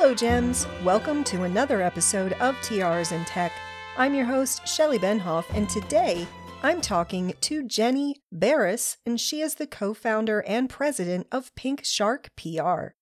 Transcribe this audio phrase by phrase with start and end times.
[0.00, 0.64] Hello, Gems.
[0.84, 3.50] Welcome to another episode of Tiaras in Tech.
[3.96, 6.24] I'm your host, Shelley Benhoff, and today
[6.62, 11.84] I'm talking to Jenny Beres, and she is the co founder and president of Pink
[11.84, 12.92] Shark PR.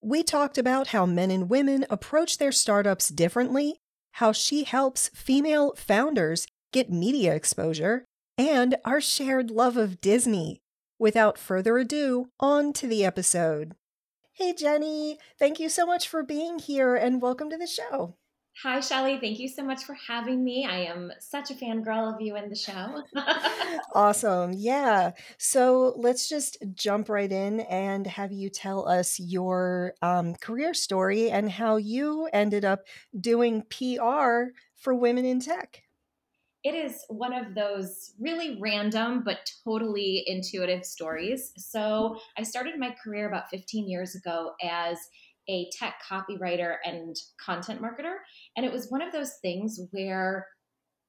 [0.00, 5.74] We talked about how men and women approach their startups differently, how she helps female
[5.76, 8.06] founders get media exposure,
[8.38, 10.60] and our shared love of Disney.
[10.98, 13.74] Without further ado, on to the episode.
[14.38, 18.14] Hey, Jenny, thank you so much for being here and welcome to the show.
[18.62, 19.18] Hi, Shelley.
[19.18, 20.64] Thank you so much for having me.
[20.64, 23.02] I am such a fangirl of you and the show.
[23.96, 24.52] awesome.
[24.52, 25.10] Yeah.
[25.38, 31.32] So let's just jump right in and have you tell us your um, career story
[31.32, 32.84] and how you ended up
[33.20, 35.82] doing PR for women in tech
[36.64, 41.52] it is one of those really random but totally intuitive stories.
[41.56, 44.98] So, I started my career about 15 years ago as
[45.48, 48.16] a tech copywriter and content marketer.
[48.56, 50.46] And it was one of those things where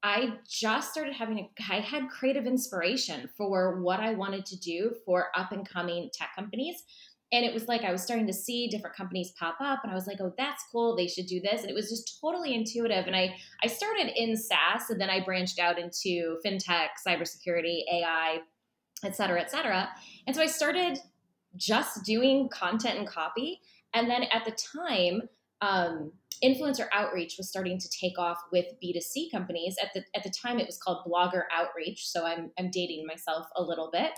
[0.02, 4.94] I just started having, a, I had creative inspiration for what I wanted to do
[5.04, 6.82] for up and coming tech companies
[7.32, 9.94] and it was like I was starting to see different companies pop up and I
[9.94, 10.96] was like, "Oh, that's cool.
[10.96, 14.36] They should do this." And it was just totally intuitive and I I started in
[14.36, 18.40] SaaS and then I branched out into fintech, cybersecurity, AI,
[19.04, 19.88] et cetera, et cetera.
[20.26, 20.98] And so I started
[21.56, 23.60] just doing content and copy
[23.94, 25.22] and then at the time
[25.60, 26.12] um,
[26.42, 29.76] influencer outreach was starting to take off with B2C companies.
[29.82, 32.08] At the at the time, it was called blogger outreach.
[32.08, 34.12] So I'm I'm dating myself a little bit.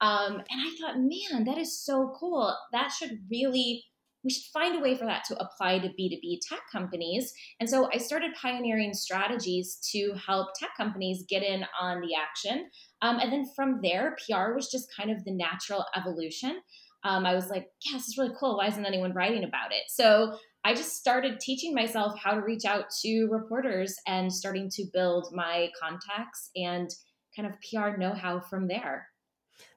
[0.00, 2.54] Um, and I thought, man, that is so cool.
[2.72, 3.84] That should really
[4.26, 7.32] we should find a way for that to apply to B2B tech companies.
[7.60, 12.68] And so I started pioneering strategies to help tech companies get in on the action.
[13.02, 16.60] Um, and then from there, PR was just kind of the natural evolution.
[17.04, 18.56] Um, I was like, yeah, this is really cool.
[18.56, 19.84] Why isn't anyone writing about it?
[19.88, 24.84] So I just started teaching myself how to reach out to reporters and starting to
[24.92, 26.90] build my contacts and
[27.36, 29.06] kind of PR know how from there.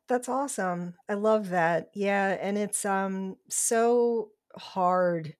[0.07, 0.95] That's awesome.
[1.07, 1.91] I love that.
[1.93, 5.35] Yeah, and it's um so hard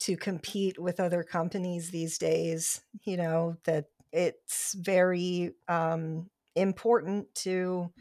[0.00, 7.92] to compete with other companies these days, you know, that it's very um important to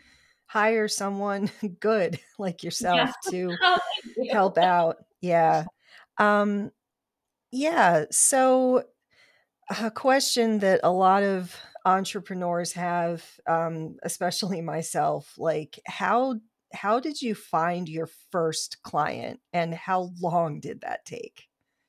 [0.46, 3.30] hire someone good like yourself yeah.
[3.30, 3.80] to oh,
[4.16, 4.32] you.
[4.32, 5.04] help out.
[5.20, 5.66] Yeah.
[6.18, 6.72] Um
[7.54, 8.06] yeah.
[8.12, 8.84] So,
[9.80, 11.56] a question that a lot of
[11.86, 16.40] entrepreneurs have, um, especially myself, like how
[16.74, 21.44] how did you find your first client, and how long did that take?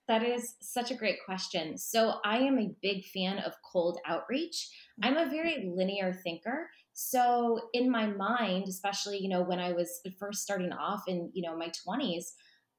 [0.07, 1.79] That is such a great question.
[1.79, 4.69] So, I am a big fan of cold outreach.
[5.03, 6.69] I'm a very linear thinker.
[6.93, 11.43] So, in my mind, especially, you know, when I was first starting off in, you
[11.43, 12.35] know, my 20s,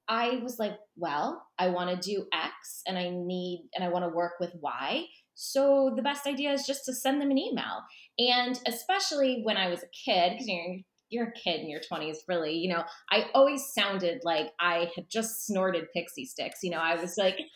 [0.07, 4.05] I was like, well, I want to do X and I need, and I want
[4.05, 5.05] to work with Y.
[5.33, 7.81] So the best idea is just to send them an email.
[8.17, 10.77] And especially when I was a kid, because you're,
[11.09, 15.09] you're a kid in your 20s, really, you know, I always sounded like I had
[15.09, 16.59] just snorted pixie sticks.
[16.63, 17.37] You know, I was like,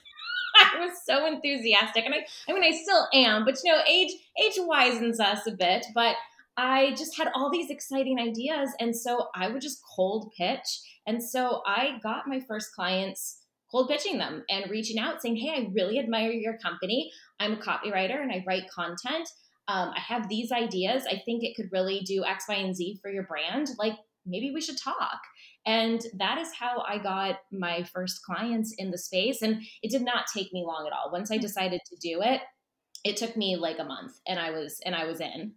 [0.56, 2.06] I was so enthusiastic.
[2.06, 4.12] And I, I mean, I still am, but you know, age,
[4.44, 5.86] age wisens us a bit.
[5.94, 6.16] But
[6.58, 8.72] I just had all these exciting ideas.
[8.80, 10.82] And so I would just cold pitch.
[11.10, 13.40] And so I got my first clients
[13.72, 17.12] cold pitching them and reaching out saying, Hey, I really admire your company.
[17.40, 19.28] I'm a copywriter and I write content.
[19.68, 21.06] Um, I have these ideas.
[21.08, 23.70] I think it could really do X, Y, and Z for your brand.
[23.80, 23.94] Like,
[24.24, 25.20] maybe we should talk.
[25.66, 29.42] And that is how I got my first clients in the space.
[29.42, 31.12] And it did not take me long at all.
[31.12, 32.42] Once I decided to do it,
[33.04, 35.54] it took me like a month and I was and I was in.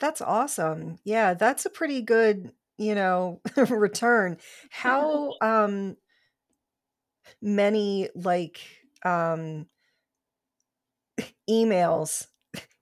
[0.00, 0.98] That's awesome.
[1.04, 4.38] Yeah, that's a pretty good, you know, return.
[4.70, 5.96] How um
[7.40, 8.60] many like
[9.04, 9.66] um
[11.48, 12.26] emails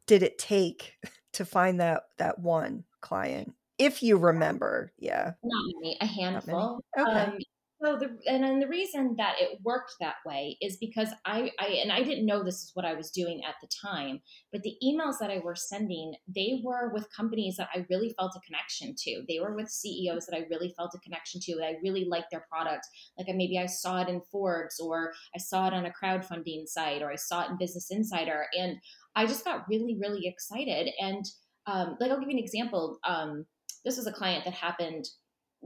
[0.06, 0.94] did it take
[1.32, 3.54] to find that that one client?
[3.78, 5.32] If you remember, yeah.
[5.42, 6.80] Not many, a handful.
[6.96, 7.08] Many.
[7.10, 7.24] Okay.
[7.24, 7.38] Um,
[7.82, 11.66] so the and then the reason that it worked that way is because I, I
[11.82, 14.20] and I didn't know this is what I was doing at the time,
[14.52, 18.36] but the emails that I were sending, they were with companies that I really felt
[18.36, 19.24] a connection to.
[19.28, 21.64] They were with CEOs that I really felt a connection to.
[21.64, 22.86] I really liked their product.
[23.18, 27.02] Like maybe I saw it in Forbes or I saw it on a crowdfunding site
[27.02, 28.76] or I saw it in Business Insider, and
[29.16, 30.90] I just got really really excited.
[31.00, 31.24] And
[31.66, 32.98] um, like I'll give you an example.
[33.06, 33.46] Um,
[33.84, 35.06] this was a client that happened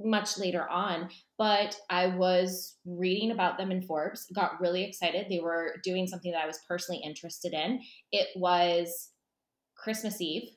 [0.05, 5.27] much later on, but I was reading about them in Forbes, got really excited.
[5.29, 7.81] They were doing something that I was personally interested in.
[8.13, 9.11] It was
[9.77, 10.51] Christmas Eve,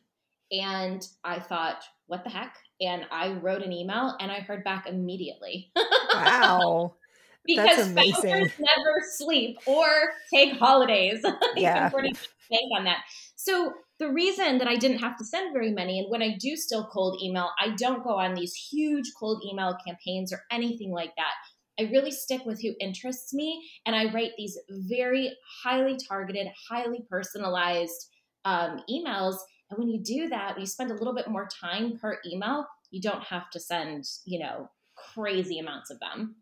[0.52, 2.56] and I thought, what the heck?
[2.82, 5.72] And I wrote an email and I heard back immediately.
[6.14, 6.94] wow.
[7.46, 9.88] because founders never sleep or
[10.34, 11.24] take holidays.
[11.56, 11.90] Yeah.
[11.90, 13.00] bank on that.
[13.36, 16.56] So the reason that I didn't have to send very many, and when I do
[16.56, 21.12] still cold email, I don't go on these huge cold email campaigns or anything like
[21.18, 21.33] that.
[21.80, 25.31] I really stick with who interests me, and I write these very
[25.63, 28.07] highly targeted, highly personalized
[28.44, 29.36] um, emails.
[29.69, 33.01] And when you do that, you spend a little bit more time per email, you
[33.01, 34.68] don't have to send, you know,
[35.13, 36.38] crazy amounts of them.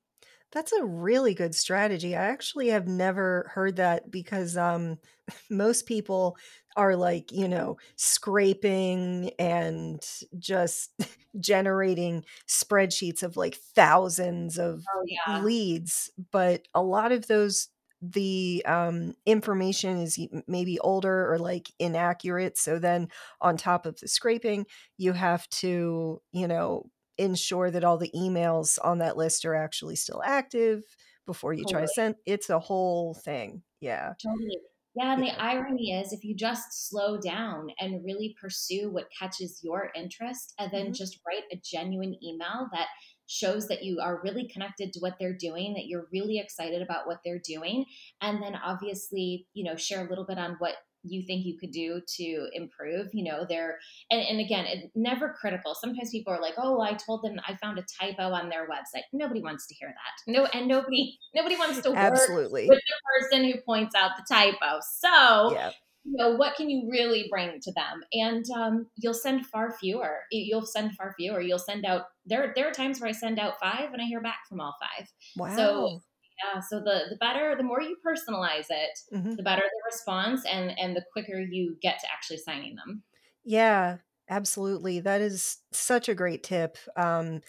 [0.51, 2.15] That's a really good strategy.
[2.15, 4.97] I actually have never heard that because um,
[5.49, 6.37] most people
[6.79, 10.01] are like, you know, scraping and
[10.37, 10.91] just
[11.39, 15.19] generating spreadsheets of like thousands of Oh, yeah.
[15.25, 16.09] leads.
[16.31, 17.69] But a lot of those,
[18.01, 22.57] the um, information is y- maybe older or like inaccurate.
[22.57, 23.09] So then
[23.41, 24.65] on top of the scraping,
[24.97, 29.97] you have to, you know, ensure that all the emails on that list are actually
[29.97, 30.83] still active
[31.25, 31.89] before you try to Totally.
[31.89, 34.59] send it's a whole thing yeah Totally.
[34.95, 39.59] Yeah, and the irony is if you just slow down and really pursue what catches
[39.63, 42.87] your interest and then hmm just write a genuine email that
[43.27, 47.05] shows that you are really connected to what they're doing, that you're really excited about
[47.05, 47.85] what they're doing,
[48.21, 51.71] and then obviously, you know, share a little bit on what you think you could
[51.71, 53.77] do to improve you know they're
[54.11, 57.55] and, and again it, never critical sometimes people are like oh i told them i
[57.55, 61.55] found a typo on their website nobody wants to hear that no and nobody nobody
[61.55, 64.79] wants to work absolutely with the person who points out the typo.
[64.81, 65.71] So, yeah
[66.05, 68.01] you know, what can you really bring to them?
[68.13, 70.21] And um, you'll send far fewer.
[70.31, 71.41] You'll send far fewer.
[71.41, 72.03] You'll send out.
[72.25, 74.75] There, there are times where I send out five and I hear back from all
[74.79, 75.07] five.
[75.35, 75.55] wow.
[75.55, 76.01] So, wow
[76.43, 76.59] yeah.
[76.69, 80.77] So the the better, the more you personalize it, hmm the better the response, and
[80.79, 83.03] and the quicker you get to actually signing them.
[83.43, 83.97] yeah
[84.29, 87.41] absolutely that is such a great tip um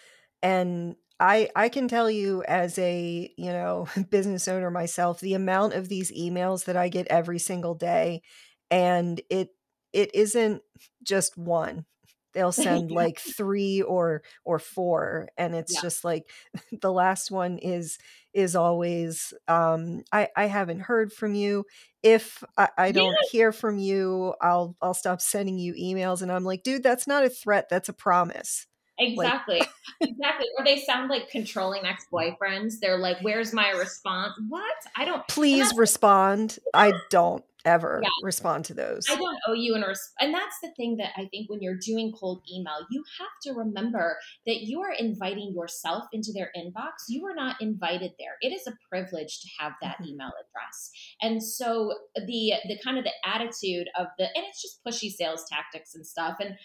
[0.42, 5.74] and i i can tell you as a you know business owner myself the amount
[5.74, 8.22] of these emails that i get every single day
[8.70, 9.50] and it
[9.92, 10.62] it isn't
[11.02, 11.84] just one
[12.32, 12.96] they'll send yeah.
[12.96, 15.80] like 3 or or 4 and it's Yeah.
[15.80, 16.30] just like
[16.80, 17.98] the last one is
[18.32, 21.66] is always um I I haven't heard from you
[22.02, 26.44] if I, I don't hear from you I'll I'll stop sending you emails and I'm
[26.44, 28.66] like dude that's not a threat that's a promise
[29.14, 29.62] like Exactly.
[30.02, 30.46] Exactly.
[30.58, 32.80] Or they sound like controlling ex-boyfriends.
[32.80, 34.74] They're like, "Where's my response?" What?
[34.96, 39.06] I don't please respond I don't ever yeah, respond to those.
[39.08, 41.78] I don't owe you an res- and that's the thing that I think when you're
[41.78, 47.04] doing cold email, you have to remember that you are inviting yourself into their inbox.
[47.08, 48.36] You are not invited there.
[48.40, 50.06] It is a privilege to have that Mhm.
[50.06, 50.90] email address.
[51.20, 55.44] And so the the kind of the attitude of the and it's just pushy sales
[55.50, 56.36] tactics and stuff.
[56.40, 56.56] And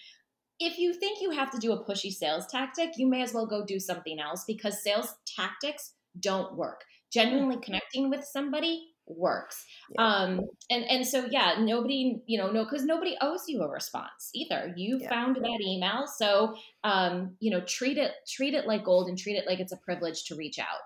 [0.59, 3.45] if you think you have to do a pushy sales tactic, you may as well
[3.47, 6.85] go do something else because sales tactics don't work.
[7.11, 9.65] Genuinely connecting with somebody works.
[9.87, 13.69] yeah Um, and and so yeah, nobody you know no because nobody owes you a
[13.69, 14.73] response either.
[14.75, 19.07] You yeah found that email, so um, you know treat it treat it like gold
[19.09, 20.79] and treat it like it's a privilege to reach out.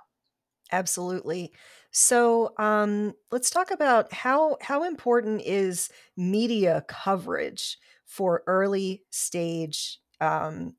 [0.71, 1.51] Absolutely.
[1.92, 10.75] So, um, let's talk about how how important is media coverage for early stage um,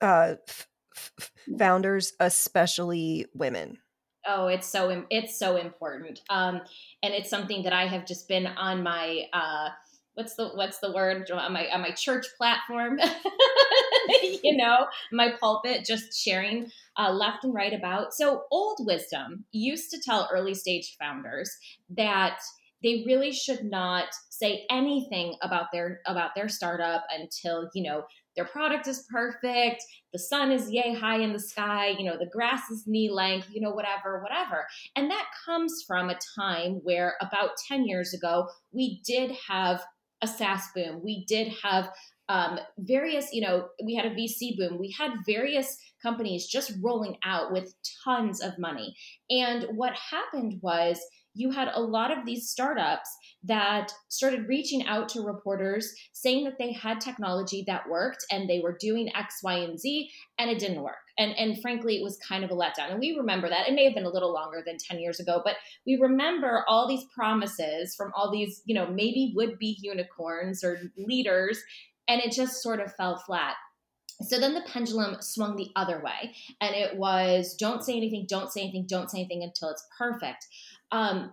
[0.00, 3.78] uh, f- f- founders, especially women.
[4.26, 6.60] Oh, it's so it's so important, um,
[7.02, 9.68] and it's something that I have just been on my uh,
[10.14, 12.98] what's the what's the word on my on my church platform,
[14.42, 18.12] you know, my pulpit, just sharing uh, left and right about.
[18.12, 21.50] So old wisdom used to tell early stage founders
[21.96, 22.40] that
[22.82, 28.02] they really should not say anything about their about their startup until you know
[28.38, 32.30] their product is perfect the sun is yay high in the sky, you know, the
[32.32, 34.66] grass is knee length, you know, whatever, whatever.
[34.96, 39.82] And that comes from a time where about 10 years ago, we did have
[40.22, 41.02] a SaaS boom.
[41.04, 41.90] We did have
[42.30, 44.78] um, various, you know, we had a VC boom.
[44.78, 47.74] We had various companies just rolling out with
[48.04, 48.96] tons of money.
[49.30, 51.00] And what happened was
[51.38, 53.08] you had a lot of these startups
[53.44, 58.58] that started reaching out to reporters saying that they had technology that worked and they
[58.58, 60.96] were doing X, Y, and Z, and it didn't work.
[61.16, 62.90] And, and frankly, it was kind of a letdown.
[62.90, 63.68] And we remember that.
[63.68, 65.54] It may have been a little longer than 10 years ago, but
[65.86, 70.90] we remember all these promises from all these, you know, maybe would be unicorns or
[70.96, 71.62] leaders,
[72.08, 73.54] and it just sort of fell flat.
[74.22, 78.52] So then the pendulum swung the other way, and it was don't say anything, don't
[78.52, 80.48] say anything, don't say anything until it's perfect.
[80.90, 81.32] Um,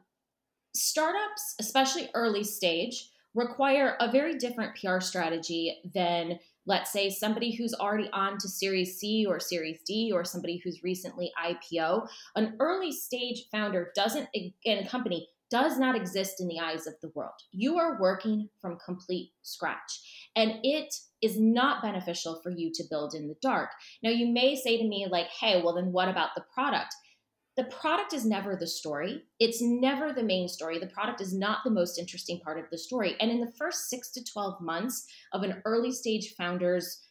[0.75, 7.73] startups, especially early stage, require a very different PR strategy than let's say somebody who's
[7.73, 12.91] already on to Series C or Series D, or somebody who's recently IPO, an early
[12.91, 17.33] stage founder doesn't, in a company, does not exist in the eyes of the world.
[17.51, 23.13] You are working from complete scratch, and it is not beneficial for you to build
[23.13, 23.69] in the dark.
[24.03, 26.93] Now, you may say to me, like, hey, well, then what about the product?
[27.57, 29.23] the product is never the story.
[29.39, 30.77] It's never the main story.
[30.77, 33.15] The product is not the most interesting part of the story.
[33.21, 37.01] And in the first six to 12 months of an early stage founder's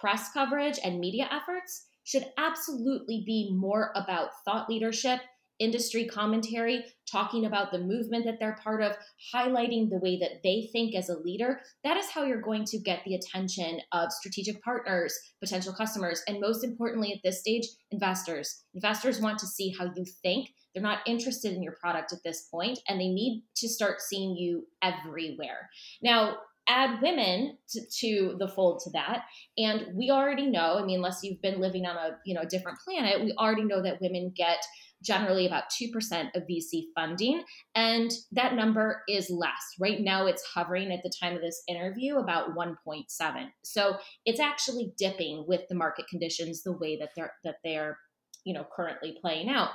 [0.00, 5.20] press coverage and media efforts, should absolutely be more about thought leadership
[5.62, 8.96] industry commentary, talking about the movement that they're part of,
[9.34, 11.60] highlighting the way that they think as a leader.
[11.84, 16.40] That is how you're going to get the attention of strategic partners, potential customers, and
[16.40, 18.64] most importantly, at this stage, investors.
[18.74, 20.50] Investors want to see how you think.
[20.74, 24.36] They're not interested in your product at this point, and they need to start seeing
[24.36, 25.68] you everywhere.
[26.02, 26.38] Now,
[26.68, 29.24] add women to, to, the fold to that
[29.58, 32.78] and we already know i mean unless you've been living on a you know different
[32.78, 34.64] planet we already know that women get
[35.02, 35.90] generally about 2%
[36.34, 37.42] of VC funding.
[37.74, 39.74] And that number is less.
[39.78, 43.46] Right now, it's hovering at the time of this interview about 1.7.
[43.62, 47.98] So it's actually dipping with the market conditions the way that they're that they're
[48.44, 49.70] you know currently playing out.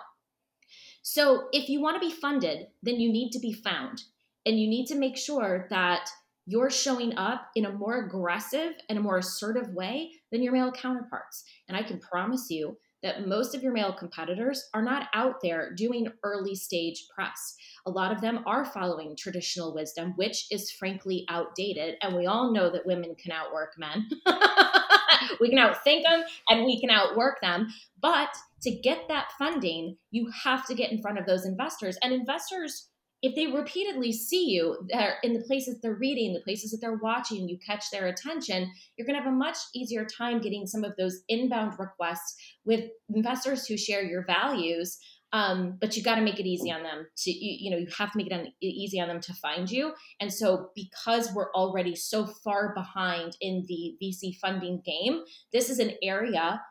[1.01, 4.03] So if you want to be funded, then you need to be found.
[4.45, 6.09] And you need to make sure that
[6.45, 10.71] you're showing up in a more aggressive and a more assertive way than your male
[10.71, 11.43] counterparts.
[11.67, 15.73] And I can promise you that most of your male competitors are not out there
[15.73, 17.55] doing early stage press.
[17.85, 21.95] A lot of them are following traditional wisdom, which is frankly outdated.
[22.01, 24.09] And we all know that women can outwork men.
[25.39, 27.67] we can outthink them and we can outwork them.
[28.01, 28.29] But
[28.63, 31.97] to get that funding, you have to get in front of those investors.
[32.01, 32.89] And investors
[33.23, 34.77] if they repeatedly see you
[35.23, 39.07] in the places they're reading, the places that they're watching, you catch their attention, you're
[39.07, 43.65] going to have a much easier time getting some of those inbound requests with investors
[43.65, 44.99] who share your values.
[45.33, 47.87] Um, but you got to make it easy on them to you, you know you
[47.97, 51.97] have to make it easy on them to find you and so because we're already
[51.97, 55.19] so far behind in the vc funding game
[55.51, 56.61] this is an area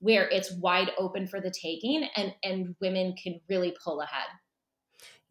[0.00, 4.28] where it's wide open for the taking and and women can really pull ahead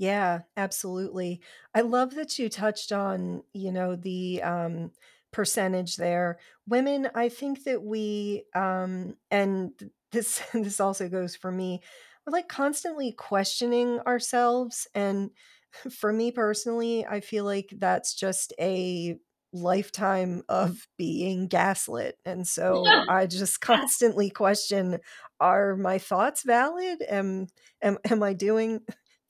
[0.01, 1.41] yeah, absolutely.
[1.75, 4.91] I love that you touched on, you know, the um,
[5.31, 6.39] percentage there.
[6.67, 11.81] Women, I think that we, um, and this this also goes for me,
[12.25, 14.87] we're like constantly questioning ourselves.
[14.95, 15.29] And
[15.91, 19.17] for me personally, I feel like that's just a
[19.53, 22.17] lifetime of being gaslit.
[22.25, 24.99] And so I just constantly question
[25.39, 27.03] are my thoughts valid?
[27.07, 27.47] Am
[27.83, 28.81] am am I doing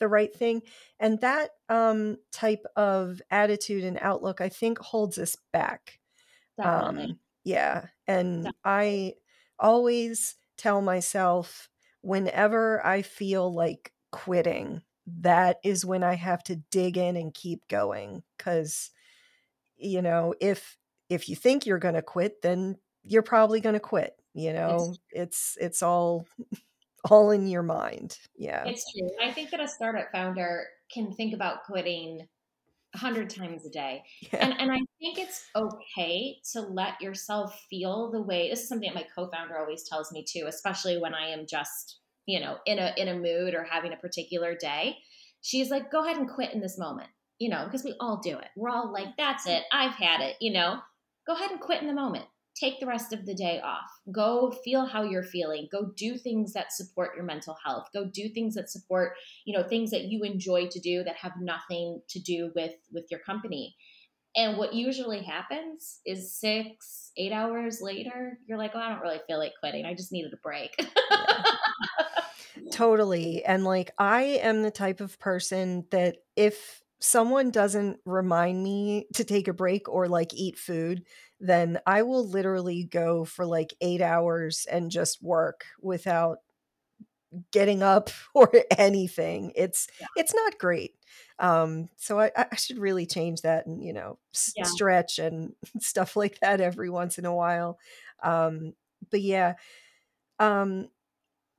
[0.02, 0.64] the right thing.
[1.00, 6.00] And that um, type of attitude and outlook, I think, holds us back.
[6.60, 7.86] Um, yeah.
[8.08, 8.60] And Definitely.
[8.66, 9.14] I
[9.58, 11.70] always tell myself
[12.02, 14.82] whenever I feel like quitting,
[15.22, 18.24] that is when I have to dig in and keep going.
[18.38, 18.90] Cause,
[19.78, 20.78] you know, if
[21.10, 24.16] if you think you're gonna quit, then you're probably gonna quit.
[24.34, 26.26] You know, it's, it's all
[27.10, 28.18] all in your mind.
[28.36, 28.64] Yeah.
[28.66, 29.10] It's true.
[29.22, 32.28] I think that a startup founder can think about quitting
[32.94, 34.04] a hundred times a day.
[34.34, 34.46] Yeah.
[34.46, 38.90] And and I think it's okay to let yourself feel the way this is something
[38.94, 42.80] that my co-founder always tells me too, especially when I am just, you know, in
[42.80, 44.98] a in a mood or having a particular day.
[45.42, 48.38] She's like, go ahead and quit in this moment, you know, because we all do
[48.38, 48.50] it.
[48.56, 50.80] We're all like, that's it, I've had it, you know.
[51.26, 53.90] Go ahead and quit in the moment take the rest of the day off.
[54.12, 55.68] Go feel how you're feeling.
[55.72, 57.88] Go do things that support your mental health.
[57.94, 59.14] Go do things that support,
[59.46, 63.06] you know, things that you enjoy to do that have nothing to do with with
[63.10, 63.76] your company.
[64.36, 69.20] And what usually happens is 6, 8 hours later, you're like, "Oh, I don't really
[69.28, 69.86] feel like quitting.
[69.86, 70.80] I just needed a break."
[72.72, 73.44] totally.
[73.44, 79.24] And like I am the type of person that if someone doesn't remind me to
[79.24, 81.04] take a break or like eat food,
[81.40, 86.38] then I will literally go for like eight hours and just work without
[87.52, 89.52] getting up or anything.
[89.56, 90.08] It's yeah.
[90.16, 90.92] it's not great.
[91.40, 94.64] Um, so I, I should really change that and you know s- yeah.
[94.64, 97.80] stretch and stuff like that every once in a while.
[98.24, 98.74] Um,
[99.10, 99.56] but yeah,
[100.40, 100.90] um,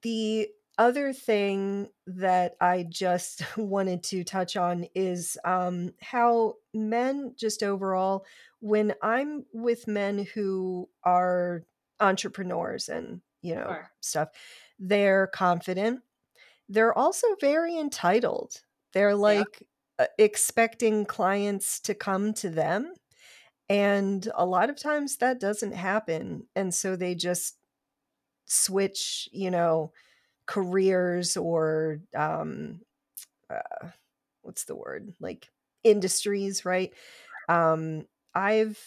[0.02, 7.62] the other thing that I just wanted to touch on is um, how men, just
[7.62, 8.24] overall,
[8.60, 11.64] when I'm with men who are
[12.00, 13.90] entrepreneurs and, you know, sure.
[14.00, 14.28] stuff,
[14.78, 16.00] they're confident.
[16.68, 18.62] They're also very entitled.
[18.92, 19.64] They're like
[19.98, 20.06] yeah.
[20.18, 22.92] expecting clients to come to them.
[23.68, 26.46] And a lot of times that doesn't happen.
[26.54, 27.56] And so they just
[28.44, 29.92] switch, you know,
[30.46, 32.80] careers or um
[33.50, 33.88] uh,
[34.42, 35.14] what's the word?
[35.20, 35.48] Like
[35.84, 36.92] industries, right?
[37.48, 38.78] Um I've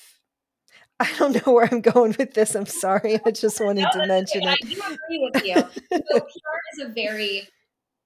[1.00, 2.56] I don't know where I'm going with this.
[2.56, 3.20] I'm sorry.
[3.26, 4.56] I just wanted no, to mention okay.
[4.62, 4.82] it.
[4.82, 5.56] I agree with you.
[6.12, 7.48] So PR is a very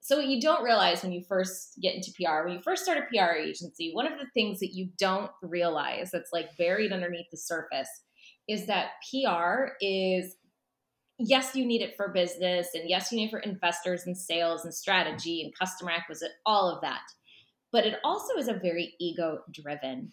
[0.01, 2.97] so what you don't realize when you first get into PR, when you first start
[2.97, 7.27] a PR agency, one of the things that you don't realize that's like buried underneath
[7.29, 7.89] the surface
[8.47, 10.35] is that PR is
[11.19, 14.65] yes, you need it for business and yes, you need it for investors and sales
[14.65, 17.01] and strategy and customer acquisition, all of that.
[17.71, 20.11] But it also is a very ego driven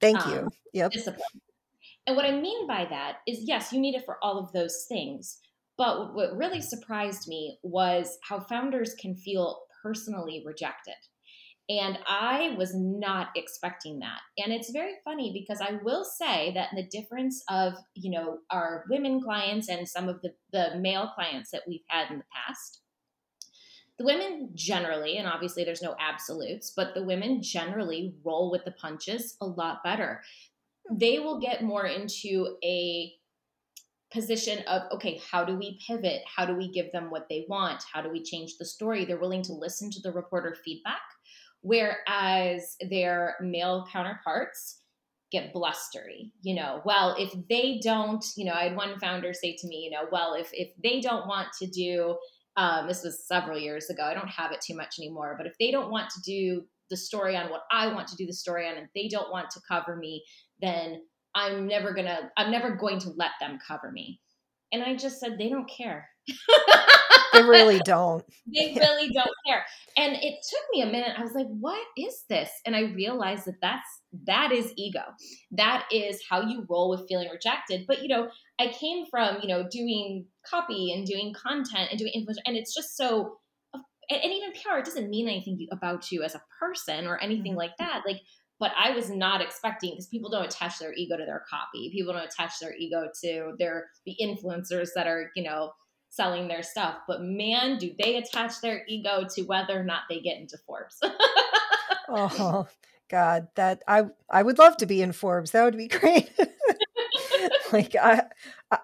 [0.00, 0.48] Thank um, you.
[0.74, 0.92] Yep.
[0.92, 1.40] Discipline.
[2.06, 4.84] And what I mean by that is yes, you need it for all of those
[4.88, 5.38] things.
[5.76, 10.94] But what really surprised me was how founders can feel personally rejected.
[11.68, 14.20] And I was not expecting that.
[14.38, 18.84] And it's very funny because I will say that the difference of, you know, our
[18.88, 22.82] women clients and some of the, the male clients that we've had in the past,
[23.98, 28.72] the women generally, and obviously there's no absolutes, but the women generally roll with the
[28.72, 30.22] punches a lot better.
[30.88, 30.98] Hmm.
[30.98, 33.12] They will get more into a
[34.12, 36.22] position of okay how do we pivot?
[36.32, 37.82] How do we give them what they want?
[37.92, 39.04] How do we change the story?
[39.04, 41.00] They're willing to listen to the reporter feedback
[41.62, 44.80] whereas their male counterparts
[45.32, 49.56] get blustery you know well if they don't you know i had one founder say
[49.56, 52.16] to me you know well if if they don't want to do
[52.58, 55.54] um, this was several years ago i don't have it too much anymore but if
[55.58, 58.68] they don't want to do the story on what i want to do the story
[58.68, 60.24] on and they don't want to cover me
[60.60, 61.00] then
[61.36, 64.20] I'm never gonna I'm never going to let them cover me.
[64.72, 66.08] And I just said they don't care.
[67.36, 68.24] they really don't.
[68.46, 69.64] They really don't care.
[69.96, 71.12] And it took me a minute.
[71.16, 72.50] I was like, what is this?
[72.64, 75.02] And I realized that that's that is ego.
[75.52, 77.86] That is how you roll with feeling rejected.
[77.86, 78.28] But you know,
[78.58, 82.74] I came from, you know, doing copy and doing content and doing influence and it's
[82.74, 83.38] just so
[84.08, 87.58] and even PR doesn't mean anything about you as a person or anything mm-hmm.
[87.58, 88.02] like that.
[88.06, 88.20] Like
[88.58, 91.90] but I was not expecting because people don't attach their ego to their copy.
[91.92, 95.72] People don't attach their ego to their the influencers that are, you know,
[96.08, 96.96] selling their stuff.
[97.06, 100.98] But man, do they attach their ego to whether or not they get into Forbes.
[102.08, 102.66] oh
[103.08, 105.52] God, that I I would love to be in Forbes.
[105.52, 106.30] That would be great.
[107.72, 108.22] like I,
[108.70, 108.78] I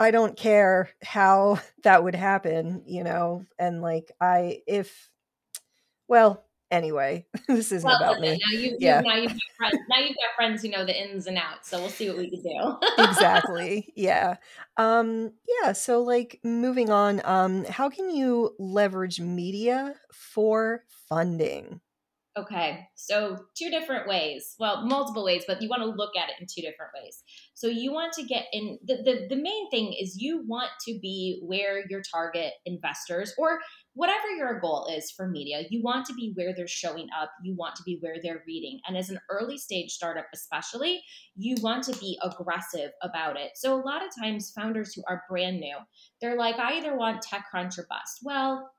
[0.00, 5.10] I don't care how that would happen, you know, and like I if
[6.08, 8.30] well, anyway, this isn't well, about me.
[8.30, 9.00] Now you, yeah.
[9.00, 9.78] now you've got friends.
[9.88, 11.68] Now you've got friends who know the ins and outs.
[11.70, 13.02] So we'll see what we can do.
[13.02, 13.92] exactly.
[13.96, 14.36] Yeah.
[14.76, 15.72] Um, yeah.
[15.72, 21.80] So like moving on, um, how can you leverage media for funding?
[22.38, 24.54] Okay, so two different ways.
[24.60, 27.24] Well, multiple ways, but you want to look at it in two different ways.
[27.54, 30.98] So you want to get in the, the, the main thing is you want to
[31.00, 33.58] be where your target investors or
[33.98, 37.52] whatever your goal is for media, you want to be where they're showing up, you
[37.56, 38.78] want to be where they're reading.
[38.86, 41.02] And as an early stage startup, especially,
[41.34, 43.50] you want to be aggressive about it.
[43.56, 45.76] So a lot of times, founders who are brand new,
[46.20, 48.20] they're like, I either want TechCrunch or bust.
[48.22, 48.70] Well,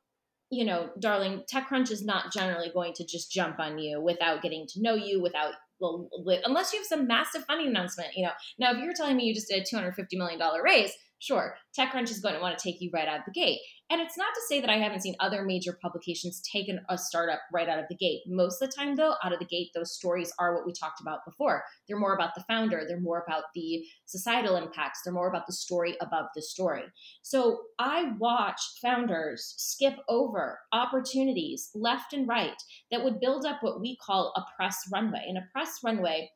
[0.52, 4.68] you know, darling, TechCrunch is not generally going to just jump on you without getting
[4.70, 5.52] to know you, without
[5.82, 8.16] unless you have some massive funding announcement.
[8.16, 10.94] You know, now if you're telling me you just did a 250 million dollar raise,
[11.20, 13.60] sure, TechCrunch is going to want to take you right out of the gate.
[13.91, 17.39] And it's not to say that I haven't seen other major publications take a startup
[17.52, 18.21] right out of the gate.
[18.28, 21.02] Most of the time, though, out of the gate, those stories are what we talked
[21.02, 21.63] about before.
[21.88, 25.54] They're more about the founder, they're more about the societal impacts, they're more about the
[25.54, 26.84] story above the story.
[27.23, 33.82] So I watch founders skip over opportunities left and right that would build up what
[33.82, 35.25] we call a press runway.
[35.28, 36.30] And a press runway,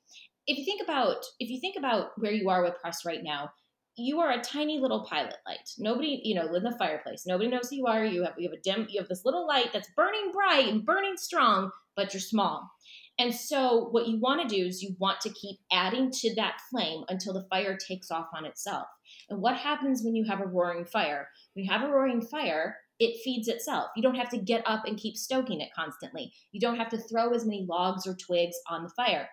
[0.48, 3.50] if you think about if you think about where you are with press right now,
[3.96, 5.70] you are a tiny little pilot light.
[5.78, 7.26] Nobody, you know, in the fireplace.
[7.28, 8.04] Nobody knows who you are.
[8.04, 10.86] You have you have a dim, you have this little light that's burning bright and
[10.86, 12.70] burning strong, but you're small.
[13.20, 16.58] And so what you want to do is you want to keep adding to that
[16.72, 18.88] flame until the fire takes off on itself.
[19.30, 21.28] And what happens when you have a roaring fire?
[21.54, 23.90] When you have a roaring fire, it feeds itself.
[23.96, 26.34] You don't have to get up and keep stoking it constantly.
[26.52, 29.30] You don't have to throw as many logs or twigs on the fire.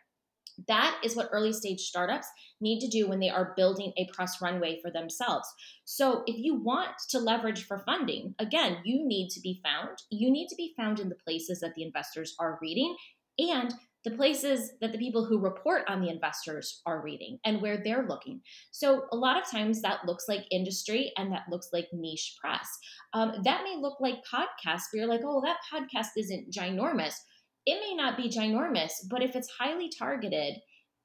[0.69, 2.27] That is what early stage startups
[2.61, 5.49] need to do when they are building a press runway for themselves.
[5.85, 9.99] So, if you want to leverage for funding, again, you need to be found.
[10.11, 12.97] You need to be found in the places that the investors are reading
[13.39, 17.83] and the places that the people who report on the investors are reading and where
[17.83, 18.41] they're looking.
[18.71, 22.69] So, a lot of times that looks like industry and that looks like niche press.
[23.13, 27.15] Um, that may look like podcasts where you're like, oh, that podcast isn't ginormous
[27.71, 30.57] it may not be ginormous, but if it's highly targeted,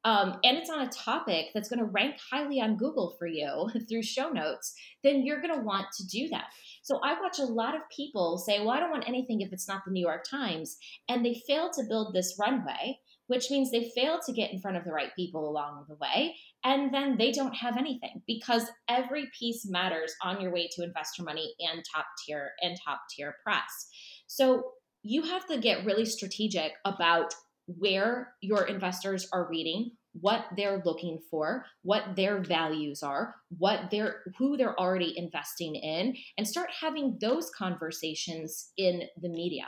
[0.03, 3.69] um, and it's on a topic that's going to rank highly on Google for you
[3.89, 6.45] through show notes, then you're going to want to do that.
[6.83, 9.67] So I watch a lot of people say, well, I don't want anything if it's
[9.67, 10.77] not the New York Times.
[11.09, 14.77] And they fail to build this runway, which means they fail to get in front
[14.77, 16.35] of the right people along the way.
[16.63, 21.23] And then they don't have anything because every piece matters on your way to investor
[21.23, 23.89] money and top tier and top tier press.
[24.27, 24.73] So
[25.05, 27.31] you have to get really strategic about
[27.67, 34.21] where your investors are reading, what they're looking for, what their values are, what they're
[34.37, 39.65] who they're already investing in and start having those conversations in the media.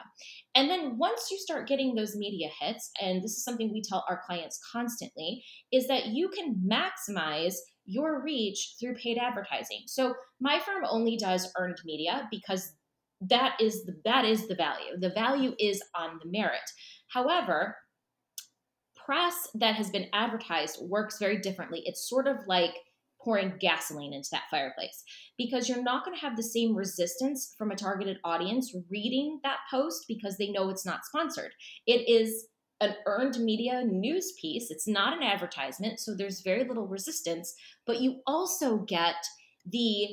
[0.56, 4.06] And then once you start getting those media hits and this is something we tell
[4.10, 9.84] our clients constantly is that you can maximize your reach through paid advertising.
[9.86, 12.74] So my firm only does earned media because
[13.22, 14.98] that is the, that is the value.
[15.00, 16.70] The value is on the merit.
[17.10, 17.78] However,
[19.06, 21.82] press that has been advertised works very differently.
[21.86, 22.74] It's sort of like
[23.24, 25.04] pouring gasoline into that fireplace
[25.38, 29.58] because you're not going to have the same resistance from a targeted audience reading that
[29.72, 31.52] post because they know it's not sponsored.
[31.86, 32.48] It is
[32.80, 37.56] an earned media news piece, it's not an advertisement, so there's very little resistance,
[37.88, 39.16] but you also get
[39.66, 40.10] the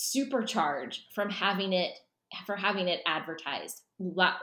[0.00, 1.92] supercharge from having it
[2.46, 3.82] for having it advertised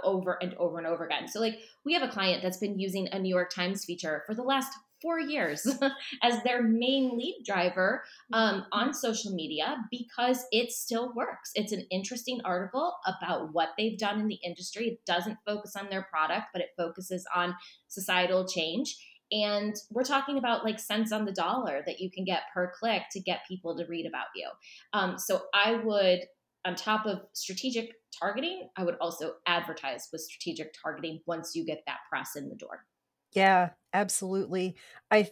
[0.04, 1.28] over and over and over again.
[1.28, 4.36] So, like, we have a client that's been using a New York Times feature for
[4.36, 5.66] the last four years
[6.24, 11.52] as their main lead driver um, on social media because it still works.
[11.56, 14.88] It's an interesting article about what they've done in the industry.
[14.88, 17.56] It doesn't focus on their product, but it focuses on
[17.88, 18.98] societal change.
[19.32, 23.04] And we're talking about like cents on the dollar that you can get per click
[23.12, 24.50] to get people to read about you.
[24.94, 26.22] Um, so I would
[26.66, 31.84] on top of strategic targeting, I would also advertise with strategic targeting once you get
[31.88, 32.86] that press in the door.
[33.34, 34.76] Yeah, absolutely.
[35.12, 35.30] I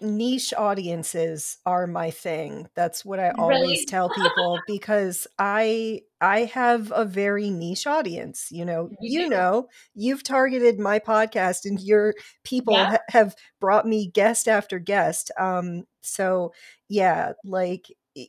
[0.00, 2.68] niche audiences are my thing.
[2.74, 3.84] That's what I always really?
[3.86, 8.90] tell people because I I have a very niche audience, you know.
[9.00, 12.14] You, you know, you've targeted my podcast and your
[12.44, 12.90] people yeah.
[12.92, 15.30] ha- have brought me guest after guest.
[15.38, 16.52] Um so
[16.88, 17.86] yeah, like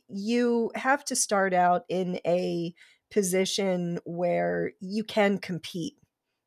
[0.08, 2.74] you have to start out in a
[3.10, 5.94] position where you can compete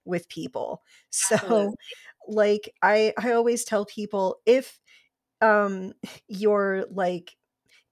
[0.06, 0.82] with people.
[1.10, 1.74] So
[2.28, 4.80] like I I always tell people if
[5.42, 5.94] um
[6.28, 7.36] you're like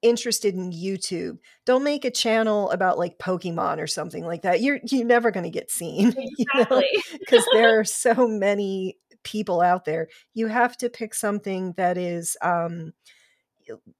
[0.01, 4.61] interested in YouTube, don't make a channel about like Pokemon or something like that.
[4.61, 6.35] You're you're never going to get seen, exactly.
[6.37, 10.07] you know, because there are so many people out there.
[10.33, 12.93] You have to pick something that is um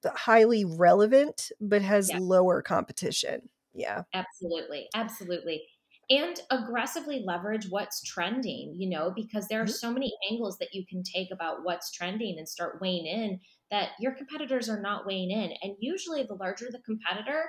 [0.05, 2.19] highly relevant but has yeah.
[2.21, 3.49] lower competition.
[3.73, 4.03] Yeah.
[4.13, 4.87] Absolutely.
[4.95, 5.63] Absolutely.
[6.09, 9.71] And aggressively leverage what's trending, you know, because there are mm-hmm.
[9.71, 13.39] so many angles that you can take about what's trending and start weighing in
[13.71, 15.51] that your competitors are not weighing in.
[15.63, 17.45] And usually, the larger the competitor,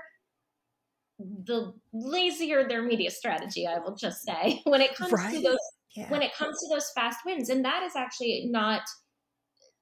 [1.18, 5.34] the lazier their media strategy, I will just say, when it comes right.
[5.34, 5.58] to those
[5.96, 6.08] yeah.
[6.10, 7.48] when it comes to those fast wins.
[7.48, 8.82] And that is actually not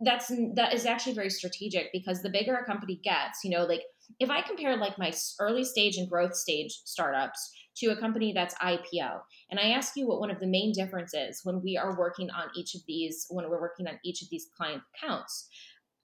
[0.00, 3.82] that's that is actually very strategic because the bigger a company gets, you know, like
[4.18, 8.54] if I compare like my early stage and growth stage startups to a company that's
[8.56, 12.30] IPO, and I ask you what one of the main differences when we are working
[12.30, 15.48] on each of these, when we're working on each of these client accounts,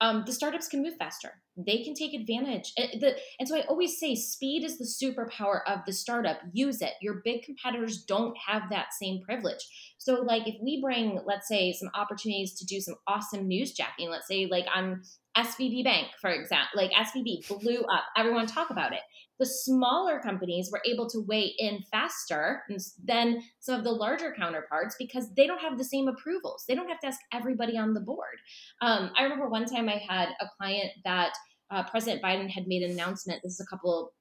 [0.03, 1.43] um, the startups can move faster.
[1.57, 2.73] They can take advantage.
[2.79, 6.39] And, the, and so I always say speed is the superpower of the startup.
[6.53, 6.95] Use it.
[7.03, 9.61] Your big competitors don't have that same privilege.
[9.99, 14.27] So, like, if we bring, let's say, some opportunities to do some awesome newsjacking, let's
[14.27, 15.03] say, like, on
[15.37, 18.05] SVB Bank, for example, like SVB blew up.
[18.17, 19.01] Everyone talk about it.
[19.39, 22.63] The smaller companies were able to weigh in faster
[23.03, 26.65] than some of the larger counterparts because they don't have the same approvals.
[26.69, 28.37] They don't have to ask everybody on the board.
[28.83, 31.33] Um, I remember one time I had a client that
[31.71, 33.41] uh, President Biden had made an announcement.
[33.43, 34.13] This is a couple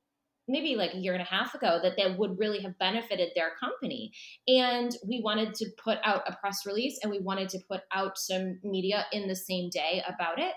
[0.50, 3.52] maybe like a year and a half ago that that would really have benefited their
[3.60, 4.12] company
[4.48, 8.18] and we wanted to put out a press release and we wanted to put out
[8.18, 10.54] some media in the same day about it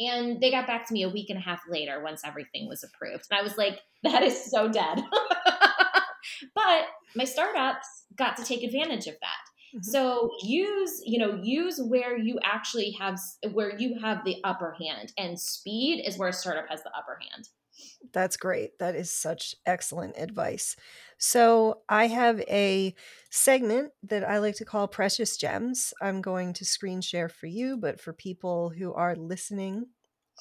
[0.00, 2.82] and they got back to me a week and a half later once everything was
[2.82, 3.26] approved.
[3.30, 5.02] And I was like, that is so dead.
[6.54, 6.84] but
[7.14, 9.76] my startups got to take advantage of that.
[9.76, 9.82] Mm-hmm.
[9.82, 13.20] So use, you know, use where you actually have
[13.52, 17.18] where you have the upper hand and speed is where a startup has the upper
[17.20, 17.48] hand.
[18.12, 18.78] That's great.
[18.78, 20.76] That is such excellent advice.
[21.18, 22.94] So, I have a
[23.30, 25.92] segment that I like to call Precious Gems.
[26.00, 29.86] I'm going to screen share for you, but for people who are listening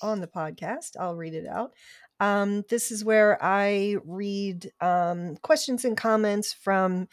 [0.02, 1.74] on the podcast, I'll read it out.
[2.20, 7.08] Um, this is where I read um, questions and comments from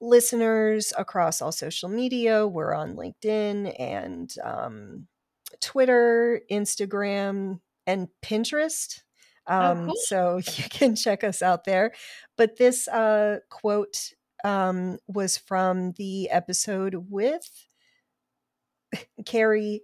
[0.00, 2.46] listeners across all social media.
[2.46, 5.06] We're on LinkedIn and um,
[5.60, 9.00] Twitter, Instagram, and Pinterest.
[9.60, 9.94] Oh, Um, cool.
[9.94, 11.92] So you can check us out there.
[12.36, 14.12] But this uh, quote
[14.44, 17.66] um, was from the episode with
[19.26, 19.82] Carrie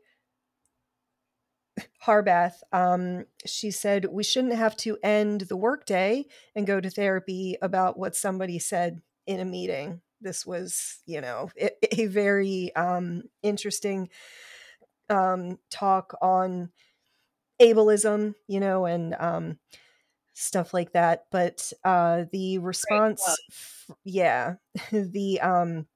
[2.04, 2.54] Harbath.
[2.72, 7.98] Um, she said, We shouldn't have to end the workday and go to therapy about
[7.98, 10.00] what somebody said in a meeting.
[10.20, 11.70] This was, you know, a,
[12.02, 14.08] a very um, interesting
[15.08, 16.70] um, talk on
[17.60, 19.58] ableism, you know, and um,
[20.34, 21.26] stuff like that.
[21.30, 24.54] But uh, the response, f- yeah,
[24.92, 25.86] the um,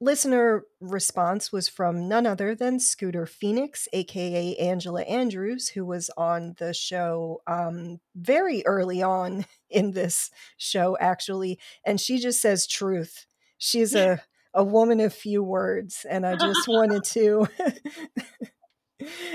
[0.00, 6.54] listener response was from none other than Scooter Phoenix, aka Angela Andrews, who was on
[6.58, 11.58] the show um, very early on in this show, actually.
[11.84, 13.26] And she just says truth.
[13.58, 16.04] She's a, a woman of few words.
[16.08, 17.46] And I just wanted to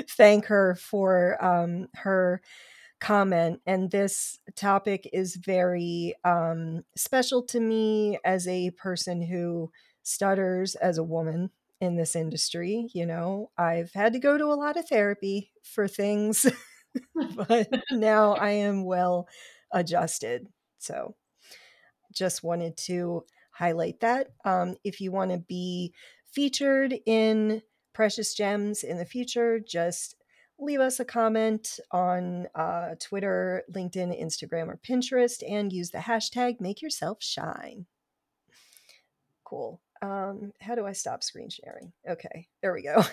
[0.10, 2.42] thank her for um, her
[3.00, 3.62] comment.
[3.66, 9.72] And this topic is very um, special to me as a person who
[10.04, 12.90] stutters as a woman in this industry.
[12.94, 16.46] You know, I've had to go to a lot of therapy for things,
[17.36, 19.28] but now I am well
[19.72, 20.48] adjusted.
[20.80, 21.16] So
[22.14, 24.30] just wanted to highlight that.
[24.46, 25.94] Um, if you want to be
[26.32, 27.62] featured in
[28.00, 30.16] Precious Gems in the future, just
[30.58, 36.62] leave us a comment on uh, Twitter, LinkedIn, Instagram, or Pinterest and use the hashtag
[36.62, 37.88] make yourself shine.
[39.44, 39.82] Cool.
[40.02, 41.92] Um, how do I stop screen sharing?
[42.10, 43.04] Okay, there we go.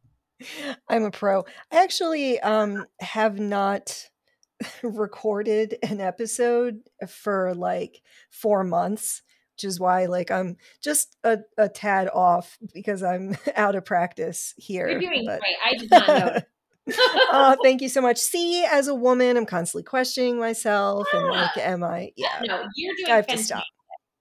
[0.90, 1.46] I'm a pro.
[1.72, 4.10] I actually um, have not
[4.82, 9.22] recorded an episode for like four months,
[9.56, 14.52] which is why like I'm just a, a tad off because I'm out of practice
[14.58, 14.86] here.
[14.88, 15.56] You're doing but- great.
[15.64, 16.40] I did not know.
[17.32, 18.18] oh, thank you so much.
[18.18, 22.12] See, as a woman, I'm constantly questioning myself and like, am I?
[22.16, 23.64] Yeah, no, you're doing I have to fantastic.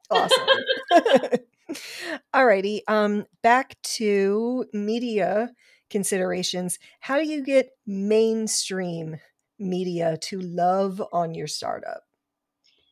[0.10, 0.32] stop.
[0.92, 1.40] Awesome.
[2.34, 2.80] Alrighty.
[2.88, 5.52] Um, back to media
[5.90, 6.80] considerations.
[7.02, 9.18] How do you get mainstream
[9.60, 12.02] media to love on your startup?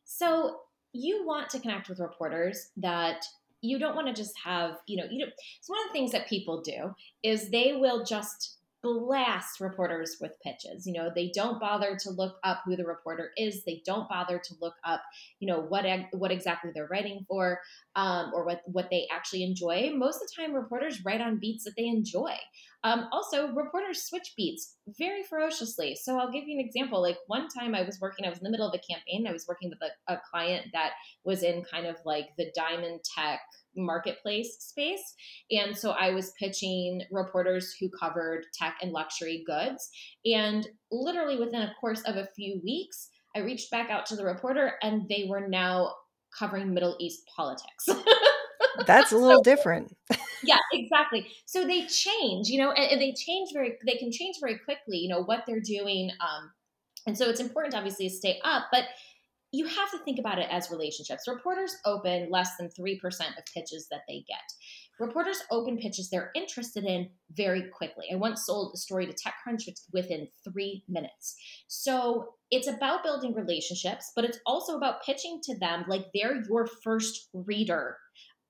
[0.04, 0.60] So
[0.94, 3.24] you want to connect with reporters that
[3.60, 6.12] you don't want to just have, you know, you know, it's one of the things
[6.12, 8.53] that people do is they will just
[8.84, 10.86] blast reporters with pitches.
[10.86, 13.64] You know, they don't bother to look up who the reporter is.
[13.64, 15.02] They don't bother to look up,
[15.40, 17.60] you know, what what exactly they're writing for,
[17.96, 19.90] um, or what what they actually enjoy.
[19.94, 22.36] Most of the time, reporters write on beats that they enjoy.
[22.84, 25.96] Um, also, reporters switch beats very ferociously.
[25.96, 27.00] So I'll give you an example.
[27.00, 28.26] Like one time, I was working.
[28.26, 29.26] I was in the middle of a campaign.
[29.26, 30.90] I was working with a, a client that
[31.24, 33.40] was in kind of like the diamond tech
[33.76, 35.14] marketplace space.
[35.50, 39.88] And so I was pitching reporters who covered tech and luxury goods.
[40.24, 44.24] And literally within a course of a few weeks, I reached back out to the
[44.24, 45.94] reporter and they were now
[46.38, 47.88] covering Middle East politics.
[48.86, 49.96] That's a little so, different.
[50.42, 51.26] yeah, exactly.
[51.46, 54.98] So they change, you know, and, and, they change very, they can change very quickly,
[54.98, 56.10] you know, what they're doing.
[56.20, 56.50] Um,
[57.06, 58.66] and so it's important, obviously, to stay up.
[58.72, 58.84] But
[59.54, 61.28] you have to think about it as relationships.
[61.28, 64.42] Reporters open less than 3% of pitches that they get.
[65.00, 68.06] Reporters open pitches they're interested in very quickly.
[68.12, 71.36] I once sold a story to TechCrunch within three minutes.
[71.68, 76.68] So it's about building relationships, but it's also about pitching to them like they're your
[76.82, 77.96] first reader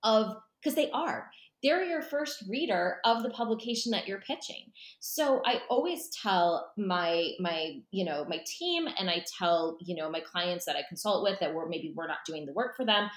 [0.02, 1.30] of, because they are
[1.64, 4.70] they're your first reader of the publication that you're pitching.
[5.00, 10.10] So i always tell my my you know my team and i tell you know
[10.10, 12.84] my clients that i consult with that we're maybe we're not doing the work for
[12.84, 13.08] them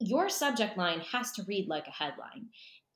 [0.00, 2.46] your subject line has to read like a headline.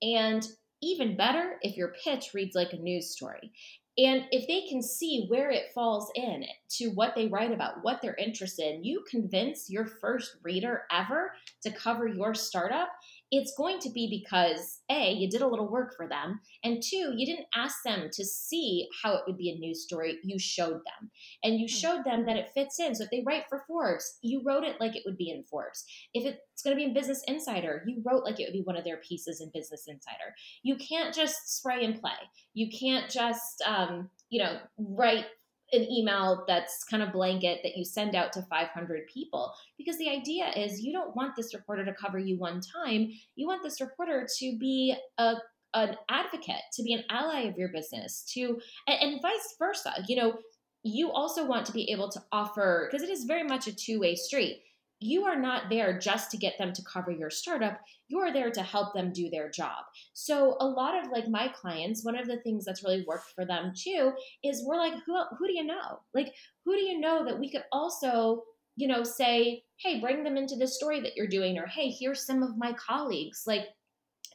[0.00, 0.46] And
[0.82, 3.52] even better if your pitch reads like a news story.
[3.98, 6.44] And if they can see where it falls in
[6.78, 11.34] to what they write about, what they're interested in, you convince your first reader ever
[11.62, 12.88] to cover your startup,
[13.32, 17.14] it's going to be because A, you did a little work for them, and two,
[17.16, 20.18] you didn't ask them to see how it would be a news story.
[20.22, 21.10] You showed them.
[21.42, 22.94] And you showed them that it fits in.
[22.94, 25.82] So if they write for Forbes, you wrote it like it would be in Forbes.
[26.12, 28.76] If it's going to be in Business Insider, you wrote like it would be one
[28.76, 30.34] of their pieces in Business Insider.
[30.62, 32.10] You can't just spray and play.
[32.52, 35.24] You can't just, um, you know, write
[35.72, 39.52] an email that's kind of blanket that you send out to 500 people.
[39.78, 43.10] Because the idea is you don't want this reporter to cover you one time.
[43.36, 45.34] You want this reporter to be a
[45.74, 50.04] an advocate to be an ally of your business to and, and vice versa.
[50.06, 50.34] You know
[50.82, 54.14] you also want to be able to offer because it is very much a two-way
[54.16, 54.62] street
[55.02, 57.80] you are not there just to get them to cover your startup
[58.12, 59.84] you are there to help them do their job.
[60.12, 63.46] So a lot of like my clients one of the things that's really worked for
[63.46, 64.12] them too
[64.44, 66.00] is we're like who who do you know?
[66.14, 66.34] Like
[66.64, 68.42] who do you know that we could also
[68.76, 72.26] you know say hey bring them into the story that you're doing or hey here's
[72.26, 73.44] some of my colleagues.
[73.46, 73.64] Like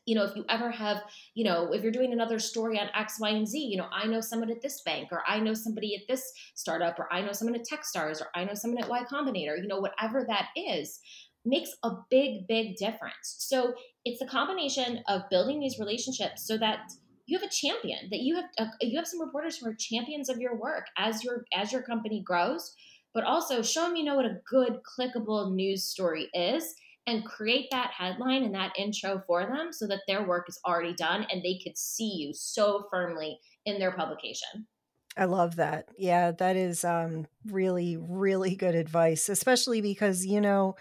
[0.08, 1.04] you know, if you ever have,
[1.36, 4.08] you know, if you're doing another story on X, Y, and Z, you know, I
[4.08, 7.34] know someone at this bank, or I know somebody at this startup, or I know
[7.34, 11.02] someone at Techstars, or I know someone at Y Combinator, you know, whatever that is,
[11.44, 13.36] makes a big, big difference.
[13.40, 13.74] So
[14.06, 16.90] it's the combination of building these relationships so that
[17.26, 20.30] you have a champion that you have uh, you have some reporters who are champions
[20.30, 22.74] of your work as your as your company grows
[23.14, 26.74] but also show them you know what a good clickable news story is
[27.08, 30.94] and create that headline and that intro for them so that their work is already
[30.94, 34.68] done and they could see you so firmly in their publication.
[35.16, 35.90] I love that.
[35.98, 40.76] Yeah, that is um, really, really good advice, especially because, you know,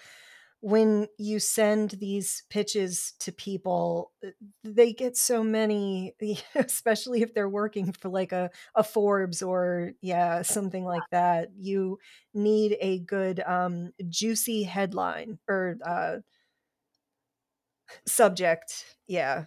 [0.66, 4.31] when you send these pitches to people, uh,
[4.64, 6.12] they get so many,
[6.57, 11.50] especially if they're working for like a, a Forbes or, yeah, something like that.
[11.57, 12.00] You
[12.35, 16.16] need a good, um, juicy headline or uh,
[18.05, 18.96] subject.
[19.07, 19.44] Yeah.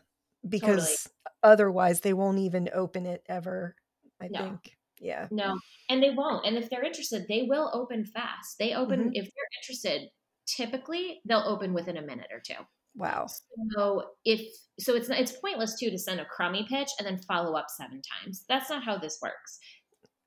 [0.47, 1.36] Because totally.
[1.43, 3.75] otherwise they won't even open it ever,
[4.21, 4.39] I no.
[4.39, 4.77] think.
[5.01, 5.27] Yeah.
[5.32, 6.45] No, and they won't.
[6.45, 8.58] And if they're interested, they will open fast.
[8.58, 9.10] They open, mm-hmm.
[9.13, 10.10] if they're interested,
[10.55, 12.62] typically they'll open within a minute or two.
[12.95, 13.27] Wow.
[13.75, 14.41] So if
[14.79, 18.01] so it's it's pointless too to send a crummy pitch and then follow up seven
[18.23, 18.45] times.
[18.49, 19.59] That's not how this works.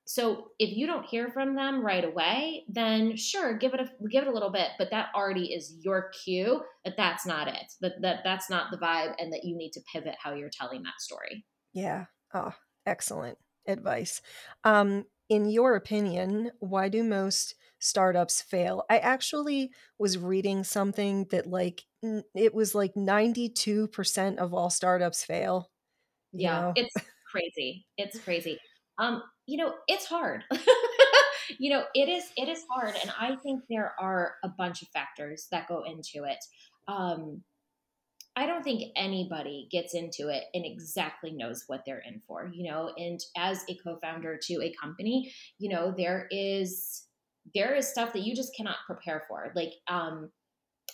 [0.05, 4.25] So if you don't hear from them right away, then sure, give it a give
[4.25, 7.73] it a little bit, but that already is your cue that that's not it.
[7.81, 10.83] That that that's not the vibe and that you need to pivot how you're telling
[10.83, 11.45] that story.
[11.73, 12.07] Yeah.
[12.35, 12.53] Oh,
[12.87, 14.21] excellent advice.
[14.65, 18.85] Um in your opinion, why do most startups fail.
[18.89, 21.85] I actually was reading something that like
[22.35, 25.71] it was like 92% of all startups fail.
[26.33, 26.73] Yeah, know?
[26.77, 26.95] it's
[27.31, 27.87] crazy.
[27.97, 28.59] It's crazy.
[28.99, 30.45] Um, you know, it's hard.
[31.59, 34.89] you know, it is it is hard and I think there are a bunch of
[34.89, 36.39] factors that go into it.
[36.89, 37.43] Um
[38.35, 42.71] I don't think anybody gets into it and exactly knows what they're in for, you
[42.71, 42.91] know.
[42.97, 47.05] And as a co founder to a company, you know, there is
[47.55, 49.53] there is stuff that you just cannot prepare for.
[49.55, 50.31] Like, um,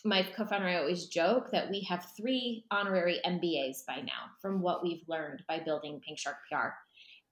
[0.04, 4.82] my co-founder I always joke that we have three honorary MBAs by now from what
[4.82, 6.68] we've learned by building Pink Shark PR.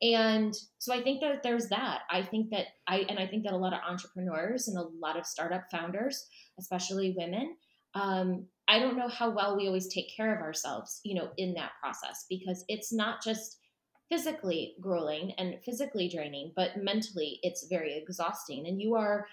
[0.03, 2.01] And so I think that there's that.
[2.11, 5.19] I think that I and I think that a lot of entrepreneurs and a lot
[5.19, 6.27] of startup founders,
[6.59, 7.57] especially women,
[7.95, 11.55] um, I don't know how well we always take care of ourselves, you know, in
[11.55, 13.59] that process because it's not just
[14.09, 18.67] physically grueling and physically draining, but mentally it's very exhausting.
[18.67, 19.27] And you are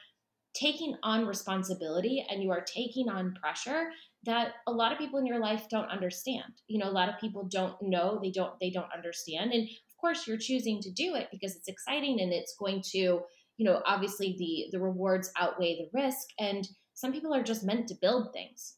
[0.54, 3.90] taking on responsibility and you are taking on pressure
[4.26, 6.54] that a lot of people in your life don't understand.
[6.68, 9.52] You know, a lot of people don't know, they don't they don't understand.
[9.52, 12.98] And of course you're choosing to do it because it's exciting and it's going to,
[12.98, 17.88] you know, obviously the the rewards outweigh the risk and some people are just meant
[17.88, 18.76] to build things.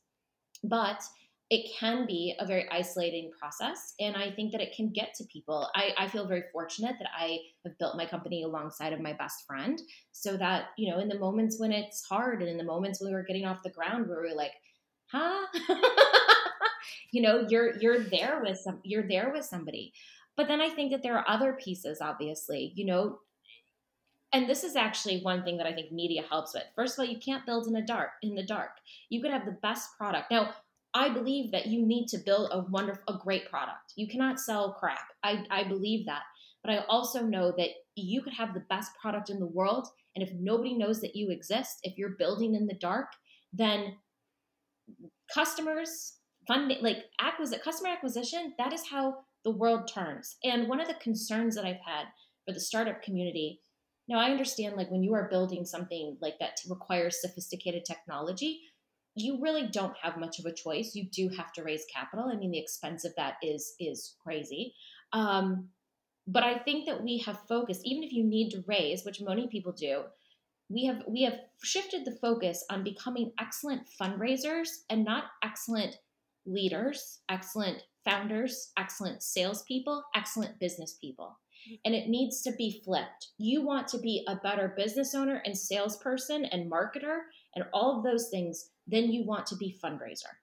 [0.64, 1.04] But
[1.52, 5.24] it can be a very isolating process and i think that it can get to
[5.26, 5.70] people.
[5.76, 9.46] I, I, feel very fortunate that i have built my company alongside of my best
[9.46, 9.80] friend
[10.12, 13.12] so that you know in the moments when it's hard and in the moments when
[13.12, 14.54] we were getting off the ground where we were like
[15.12, 15.46] huh?
[17.12, 19.94] You know you're you're there with some you're there with somebody.
[20.36, 23.20] But then i think that there are other pieces obviously you know?
[24.34, 26.66] And this is actually one thing that i think media helps with.
[26.76, 28.72] First of all you can't build in the dark in the dark.
[29.10, 30.30] You could have the best product.
[30.30, 30.56] Now
[30.96, 33.94] I believe that you need to build a wonderful, a great product.
[33.98, 35.06] You cannot sell crap.
[35.24, 36.22] I, I believe that.
[36.64, 39.88] But I also know that you could have the best product in the world.
[40.16, 43.10] And if nobody knows that you exist, if you're building in the dark,
[43.52, 43.98] then
[45.34, 46.14] customers,
[46.48, 50.38] funding, like acquisition, customer acquisition, that is how the world turns.
[50.46, 52.06] And one of the concerns that I've had
[52.46, 53.60] for the startup community
[54.08, 58.62] now, I understand like when you are building something like that requires sophisticated technology,
[59.16, 60.94] you really don't have much of a choice.
[60.94, 62.30] You do have to raise capital.
[62.32, 64.74] I mean, the expense of that is is crazy.
[65.14, 65.70] Um,
[66.28, 69.48] but I think that we have focused, even if you need to raise, which many
[69.48, 70.04] people do,
[70.70, 75.96] we have we have shifted the focus on becoming excellent fundraisers and not excellent
[76.46, 81.38] leaders, excellent founders, excellent salespeople, excellent business people.
[81.84, 83.30] And it needs to be flipped.
[83.40, 87.22] You want to be a better business owner and salesperson and marketer
[87.56, 90.34] and all of those things then you want to be fundraiser.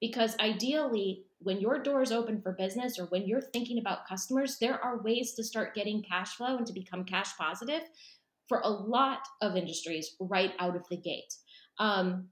[0.00, 4.82] Because ideally, when your doors open for business or when you're thinking about customers, there
[4.82, 7.82] are ways to start getting cash flow and to become cash positive
[8.48, 11.34] for a lot of industries right out of the gate.
[11.78, 12.28] Um,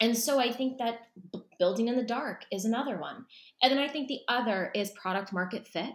[0.00, 1.00] and so I think that
[1.58, 3.26] building in the dark is another one.
[3.62, 5.90] And then I think the other is product market fit.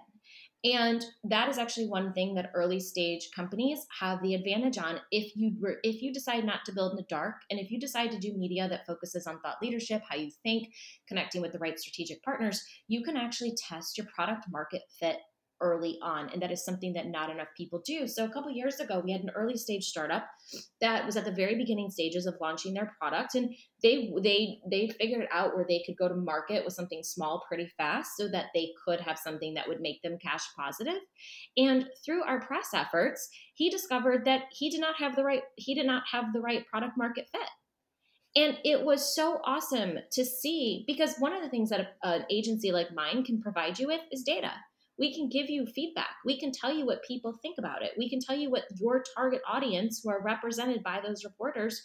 [0.64, 5.00] And that is actually one thing that early stage companies have the advantage on.
[5.12, 7.80] If you were, if you decide not to build in the dark, and if you
[7.80, 10.70] decide to do media that focuses on thought leadership, how you think,
[11.08, 15.18] connecting with the right strategic partners, you can actually test your product market fit
[15.64, 18.08] early on and that is something that not enough people do.
[18.08, 20.28] So a couple years ago we had an early stage startup
[20.82, 24.90] that was at the very beginning stages of launching their product and they they they
[25.00, 28.48] figured out where they could go to market with something small pretty fast so that
[28.54, 31.00] they could have something that would make them cash positive.
[31.58, 35.74] and through our press efforts he discovered that he did not have the right he
[35.74, 37.50] did not have the right product market fit.
[38.36, 42.26] And it was so awesome to see because one of the things that a, an
[42.32, 44.52] agency like mine can provide you with is data
[45.00, 46.16] we can give you feedback.
[46.26, 47.92] We can tell you what people think about it.
[47.98, 51.82] We can tell you what your target audience, who are represented by those reporters,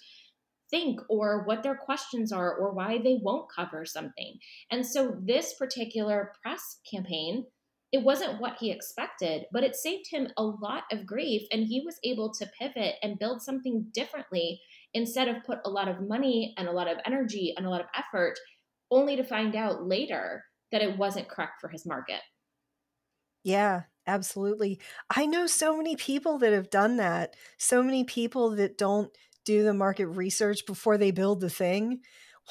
[0.71, 4.39] think or what their questions are or why they won't cover something.
[4.71, 7.47] And so this particular press campaign,
[7.91, 11.83] it wasn't what he expected, but it saved him a lot of grief and he
[11.85, 14.61] was able to pivot and build something differently
[14.93, 17.81] instead of put a lot of money and a lot of energy and a lot
[17.81, 18.35] of effort
[18.91, 22.21] only to find out later that it wasn't correct for his market.
[23.45, 24.80] Yeah, absolutely.
[25.14, 27.34] I know so many people that have done that.
[27.59, 29.11] So many people that don't
[29.45, 32.01] do the market research before they build the thing.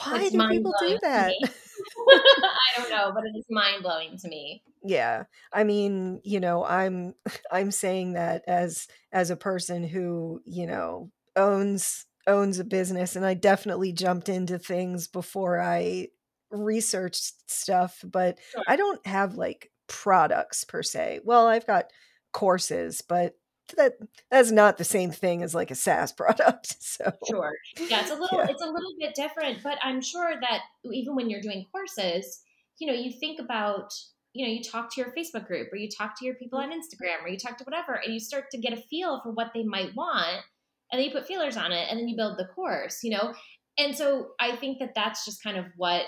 [0.03, 1.33] Why It's do people do that?
[2.09, 4.63] I don't know, but it is mind-blowing to me.
[4.83, 5.23] Yeah.
[5.51, 7.13] I mean, you know, I'm
[7.51, 13.25] I'm saying that as as a person who, you know, owns owns a business and
[13.25, 16.09] I definitely jumped into things before I
[16.51, 18.63] researched stuff, but Sure.
[18.67, 21.21] I don't have like products per se.
[21.23, 21.91] Well, I've got
[22.33, 23.35] courses, but
[23.75, 23.97] that
[24.31, 26.81] that's not the same thing as like a SaaS product.
[26.81, 27.53] So, Sure.
[27.77, 28.47] Yeah, it's a little yeah.
[28.49, 30.61] it's a little bit different, but I'm sure that
[30.91, 32.41] even when you're doing courses,
[32.79, 33.91] you know, you think about,
[34.33, 36.69] you know, you talk to your Facebook group or you talk to your people on
[36.69, 36.79] mm-hmm.
[36.79, 39.51] Instagram or you talk to whatever and you start to get a feel for what
[39.53, 40.43] they might want
[40.91, 43.33] and then you put feelers on it and then you build the course, you know.
[43.77, 46.05] And so I think that that's just kind of what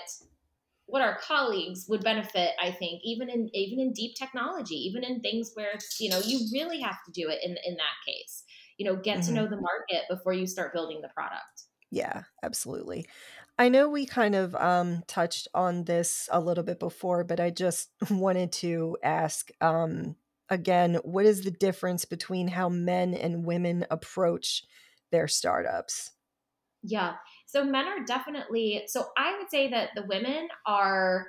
[0.90, 5.20] what our colleagues would benefit i think even in even in deep technology even in
[5.20, 8.44] things where it's you know you really have to do it in in that case
[8.78, 9.34] you know get to Mhm.
[9.34, 13.06] know the market before you start building the product Yeah, absolutely.
[13.58, 17.50] I know we kind of um, touched on this a little bit before, but I
[17.50, 20.16] just wanted to ask um,
[20.48, 24.64] again what is the difference between how men and women approach
[25.10, 26.12] their startups?
[26.82, 27.16] yeah
[27.50, 31.28] so men are definitely so i would say that the women are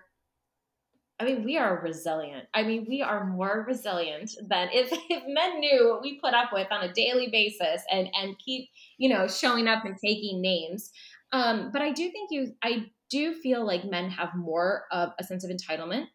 [1.20, 2.48] I mean, we are resilient.
[2.56, 6.50] I mean, we are more resilient than if, if men knew what we put up
[6.52, 10.90] with on a daily basis and and keep, you know, showing up and taking names.
[11.32, 15.24] Um, but I do think you I do feel like men have more of a
[15.24, 16.06] sense of entitlement.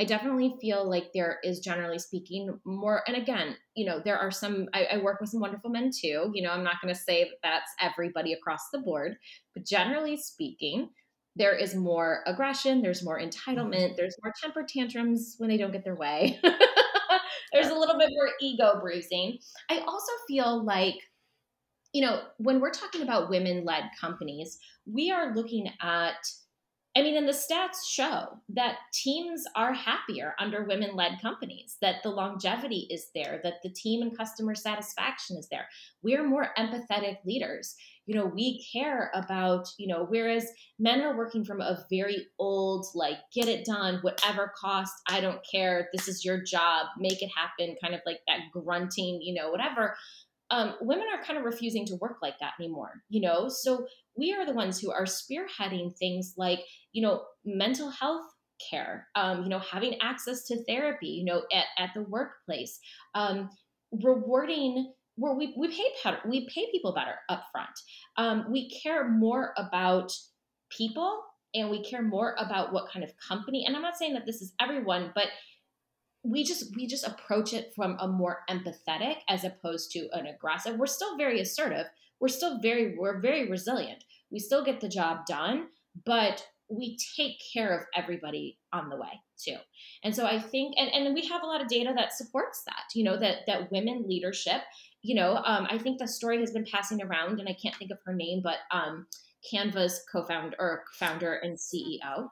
[0.00, 4.30] I definitely feel like there is generally speaking more and again, you know, there are
[4.30, 6.30] some I, I work with some wonderful men too.
[6.32, 9.16] You know, I'm not gonna say that that's everybody across the board,
[9.54, 10.90] but generally speaking,
[11.36, 13.18] there is more aggression, there's more
[13.50, 13.68] Mhm.
[13.68, 16.40] entitlement, there's more temper tantrums when they don't get their way.
[17.52, 19.38] there's a little bit more ego bruising.
[19.70, 20.96] I also feel like,
[21.92, 26.16] you know, when we're talking about women led companies, we are looking at
[26.98, 32.02] I mean, and the stats show that teams are happier under women led companies, that
[32.02, 35.68] the longevity is there, that the team and customer satisfaction is there.
[36.02, 37.76] We're more empathetic leaders.
[38.06, 42.86] You know, we care about, you know, whereas men are working from a very old,
[42.96, 45.88] like, get it done, whatever cost, I don't care.
[45.92, 49.94] This is your job, make it happen, kind of like that grunting, you know, whatever
[50.50, 53.48] um, women are kind of refusing to work like that anymore you know?
[53.48, 53.86] So
[54.18, 56.60] we are the ones who are spearheading things like
[56.92, 58.26] you know mental health
[58.70, 62.80] care um, you know having access to therapy you know at, at the workplace
[63.14, 63.48] um,
[64.02, 67.70] rewarding where we, we pay better, we pay people better up front
[68.16, 70.12] um, we care more about
[70.70, 71.22] people
[71.54, 74.42] and we care more about what kind of company and i'm not saying that this
[74.42, 75.28] is everyone but
[76.24, 80.76] we just we just approach it from a more empathetic as opposed to an aggressive.
[80.76, 81.86] We're still very assertive.
[82.20, 84.04] We're still very we're very resilient.
[84.30, 85.68] We still get the job done
[86.04, 89.56] but we take care of everybody on the way too.
[90.02, 92.84] And so i think and, and we have a lot of data that supports that
[92.94, 94.62] you know that that women leadership
[95.02, 97.90] you know um, i think the story has been passing around and i can't think
[97.90, 99.06] of her name but um,
[99.48, 102.28] canva's co-founder or founder and ceo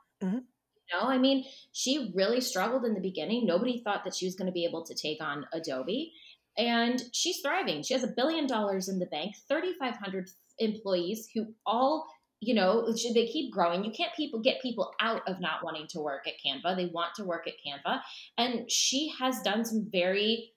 [0.95, 1.01] Mhm.
[1.01, 3.47] know, I mean, she really struggled in the beginning.
[3.47, 6.13] Nobody thought that she was going to be able to take on Adobe.
[6.57, 7.83] And she's thriving.
[7.83, 12.07] She has a billion dollars in the bank, 3,500 employees who all
[12.41, 16.01] you know they keep growing you can't people get people out of not wanting to
[16.01, 18.01] work at canva they want to work at canva
[18.37, 20.53] and she has done some very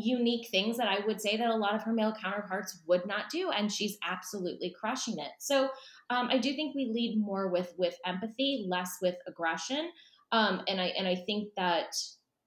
[0.00, 3.30] unique things that I would say that a lot of her male counterparts would not
[3.30, 5.32] do, and she's absolutely crushing it.
[5.38, 5.68] So
[6.10, 9.90] um, I do think we lead more with with empathy, less with aggression,
[10.32, 11.94] um, and I and I think that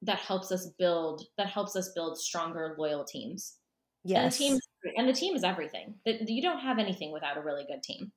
[0.03, 3.57] that helps us build that helps us build stronger, loyal teams.
[4.03, 4.59] Yes, and the team
[4.97, 5.95] and the team is everything.
[6.05, 8.11] That you don't have anything without a really good team.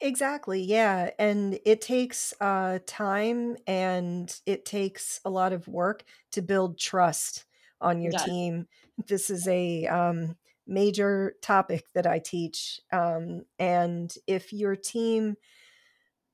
[0.00, 0.62] Exactly.
[0.62, 1.10] Yeah.
[1.18, 7.44] And it takes uh, time and it takes a lot of work to build trust
[7.82, 8.66] on your team.
[9.06, 12.80] This is a um, major topic that I teach.
[12.92, 15.36] Um, and if your team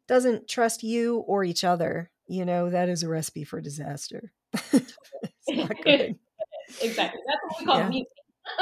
[0.06, 4.32] doesn't trust you or each other, you know, that is a recipe for disaster.
[4.52, 4.94] it's
[5.48, 6.18] not good.
[6.82, 7.20] exactly.
[7.26, 7.88] That's what we call yeah.
[7.88, 8.08] music.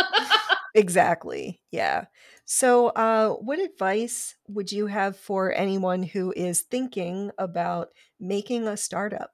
[0.75, 1.61] exactly.
[1.71, 2.07] Yeah.
[2.45, 7.89] So, uh, what advice would you have for anyone who is thinking about
[8.21, 9.31] making a startup?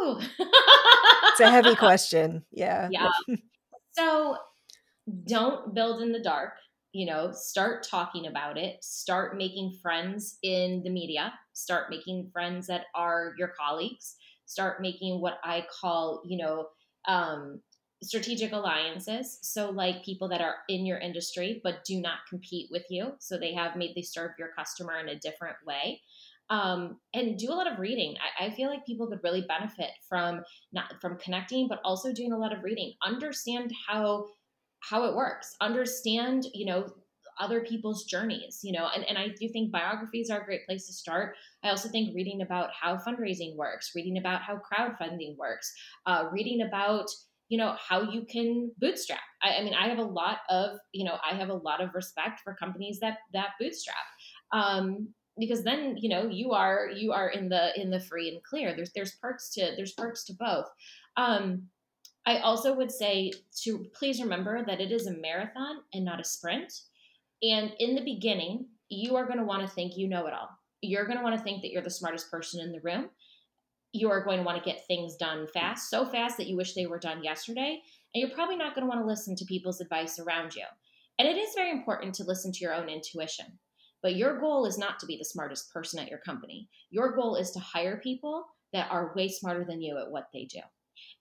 [0.00, 0.18] Ooh.
[0.18, 2.44] it's a heavy question.
[2.50, 2.88] Yeah.
[2.90, 3.10] Yeah.
[3.92, 4.36] So
[5.26, 6.54] don't build in the dark.
[6.92, 8.82] You know, start talking about it.
[8.82, 11.34] Start making friends in the media.
[11.52, 14.16] Start making friends that are your colleagues.
[14.46, 16.68] Start making what I call, you know,
[17.06, 17.60] um,
[18.02, 19.38] strategic alliances.
[19.42, 23.12] So, like people that are in your industry but do not compete with you.
[23.18, 26.00] So they have made they serve your customer in a different way
[26.50, 28.14] um, and do a lot of reading.
[28.40, 30.42] I, I, feel like people could really benefit from
[30.72, 32.94] not from connecting, but also doing a lot of reading.
[33.04, 34.26] Understand how
[34.80, 35.56] how it works.
[35.60, 36.86] Understand, you know,
[37.40, 40.86] other people's journeys, you know, and, and I do think biographies are a great place
[40.86, 41.34] to start.
[41.64, 45.72] I also think reading about how fundraising works, reading about how crowdfunding works,
[46.06, 47.10] uh, reading about
[47.48, 51.04] you know how you can bootstrap I, I, mean i have a lot of you
[51.04, 53.94] know i have a lot of respect for companies that that bootstrap
[54.52, 58.42] um, because then you know you are you are in the in the free and
[58.42, 58.74] clear.
[58.74, 60.70] There's there's perks to there's perks to both.
[61.16, 61.68] Um
[62.26, 63.32] i also would say
[63.62, 66.72] to please remember that it is a marathon and not a sprint.
[67.42, 70.48] And in the beginning you are going to want to think you know it all.
[70.80, 73.10] You're going to want to think that you're the smartest person in the room.
[73.92, 76.74] You are going to want to get things done fast so fast that you wish
[76.74, 77.80] they were done yesterday.
[78.14, 80.64] And you're probably not going to want to listen to people's advice around you.
[81.18, 83.46] And it is very important to listen to your own intuition
[84.02, 86.68] but your goal is not to be the smartest person at your company.
[86.90, 90.44] Your goal is to hire people that are way smarter than you at what they
[90.44, 90.60] do.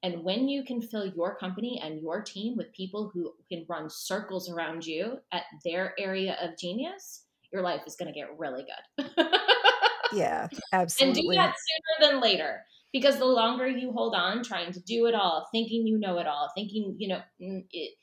[0.03, 3.89] And when you can fill your company and your team with people who can run
[3.89, 8.65] circles around you at their area of genius, your life is going to get really
[8.97, 9.25] good.
[10.13, 11.21] yeah, absolutely.
[11.21, 12.61] And do that sooner than later
[12.93, 16.27] because the longer you hold on trying to do it all, thinking you know it
[16.27, 17.93] all, thinking, you know, mm, it,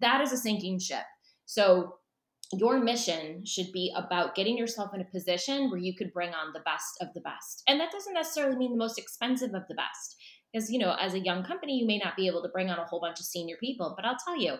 [0.00, 1.04] that is a sinking ship.
[1.44, 1.97] So
[2.52, 6.52] your mission should be about getting yourself in a position where you could bring on
[6.54, 7.62] the best of the best.
[7.68, 10.16] And that doesn't necessarily mean the most expensive of the best.
[10.52, 12.78] Because, you know, as a young company, you may not be able to bring on
[12.78, 14.54] a whole bunch of senior people, but I'll tell you,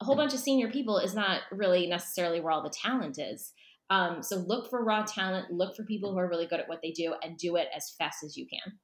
[0.00, 3.52] a whole bunch of senior people is not really necessarily where all the talent is.
[3.90, 6.82] Um, so look for raw talent, look for people who are really good at what
[6.82, 8.74] they do, and do it as fast as you can.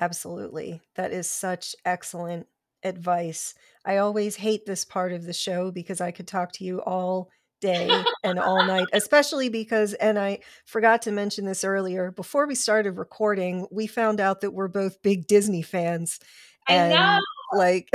[0.00, 0.80] Absolutely.
[0.94, 2.46] That is such excellent
[2.84, 3.54] advice.
[3.84, 7.28] I always hate this part of the show because I could talk to you all
[7.62, 7.88] day
[8.22, 12.98] and all night, especially because, and I forgot to mention this earlier, before we started
[12.98, 16.20] recording, we found out that we're both big Disney fans.
[16.68, 17.22] And I know.
[17.54, 17.88] like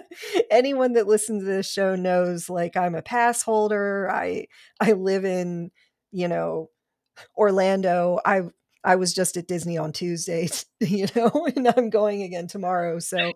[0.50, 4.08] anyone that listens to this show knows like I'm a pass holder.
[4.08, 4.46] I
[4.80, 5.72] I live in,
[6.12, 6.70] you know,
[7.36, 8.20] Orlando.
[8.24, 8.42] I
[8.84, 10.48] I was just at Disney on Tuesday,
[10.80, 12.98] you know, and I'm going again tomorrow.
[12.98, 13.32] So on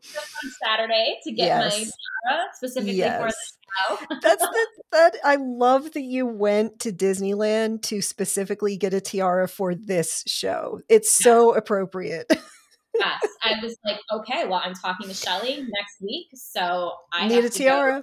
[0.64, 1.72] Saturday to get yes.
[1.72, 3.20] my tiara specifically yes.
[3.20, 4.18] for the show.
[4.22, 9.48] That's the that I love that you went to Disneyland to specifically get a tiara
[9.48, 10.80] for this show.
[10.88, 12.30] It's so appropriate.
[12.98, 17.44] yes, I was like, okay, well, I'm talking to Shelley next week, so I need
[17.44, 18.02] a tiara.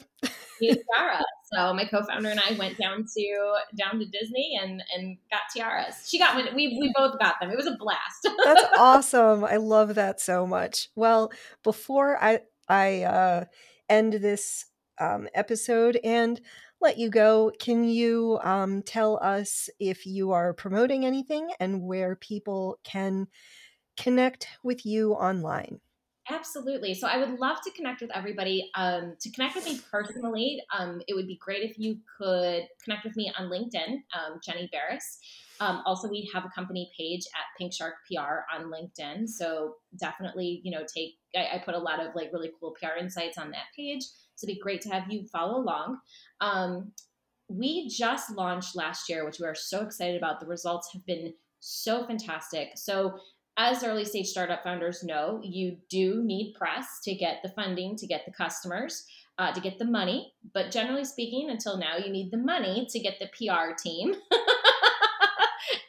[0.62, 1.24] Need a tiara.
[1.54, 6.08] So my co-founder and I went down to down to Disney and and got tiaras.
[6.08, 6.48] She got one.
[6.56, 7.52] We we both got them.
[7.52, 8.28] It was a blast.
[8.44, 9.44] That's awesome.
[9.44, 10.90] I love that so much.
[10.96, 11.32] Well,
[11.64, 13.46] before I I uh,
[13.90, 14.66] end this
[15.00, 16.40] um, episode and
[16.82, 22.16] let you go, can you um, tell us if you are promoting anything and where
[22.16, 23.28] people can
[23.98, 25.80] connect with you online?
[26.30, 26.96] Absolutely.
[26.96, 28.72] So I would love to connect with everybody.
[28.74, 33.04] Um, to connect with me personally, um, it would be great if you could connect
[33.04, 35.18] with me on LinkedIn, um, Jenny Beres.
[35.60, 39.30] Um, also, we have a company page at Pink Shark PR on LinkedIn.
[39.30, 42.98] So definitely, you know, take I, I put a lot of like really cool PR
[43.00, 44.04] insights on that page.
[44.36, 46.00] So it'd be great to have you follow along.
[46.42, 46.92] Um,
[47.48, 50.40] we just launched last year, which we are so excited about.
[50.40, 52.70] The results have been so fantastic.
[52.76, 53.18] So,
[53.58, 58.08] as early stage startup founders know, you do need press to get the funding, to
[58.08, 59.06] get the customers,
[59.38, 60.34] uh, to get the money.
[60.54, 64.16] But generally speaking, until now, you need the money to get the PR team.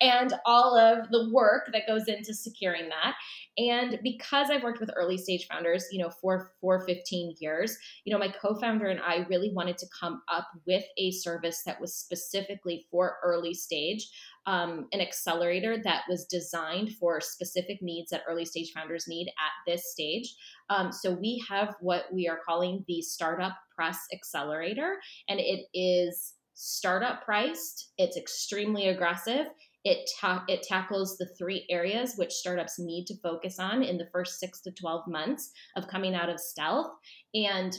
[0.01, 3.15] and all of the work that goes into securing that.
[3.59, 8.13] And because I've worked with early stage founders, you know, for for 15 years, you
[8.13, 11.95] know, my co-founder and I really wanted to come up with a service that was
[11.95, 14.09] specifically for early stage,
[14.47, 19.71] um, an accelerator that was designed for specific needs that early stage founders need at
[19.71, 20.35] this stage.
[20.71, 24.97] Um, so we have what we are calling the Startup Press Accelerator,
[25.29, 27.93] and it is startup priced.
[27.99, 29.47] It's extremely aggressive.
[29.85, 34.09] It, ta- it tackles the three areas which startups need to focus on in the
[34.13, 36.91] first six to 12 months of coming out of stealth.
[37.35, 37.73] And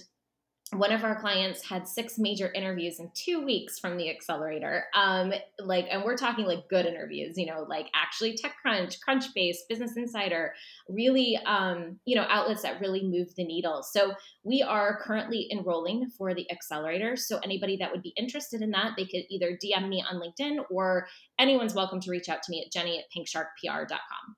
[0.74, 4.86] one of our clients had six major interviews in two weeks from the accelerator.
[4.94, 9.96] Um like and we're talking like good interviews you know like actually techcrunch crunchbase business
[9.96, 10.54] insider
[10.90, 13.84] really um you know outlets that really move the needle.
[13.84, 14.14] So
[14.44, 17.16] we are currently enrolling for the accelerator.
[17.16, 20.64] So anybody that would be interested in that they could either dm me on linkedin
[20.70, 21.08] or
[21.40, 24.36] anyone's welcome to reach out to me at jenny at pinksharkpr.com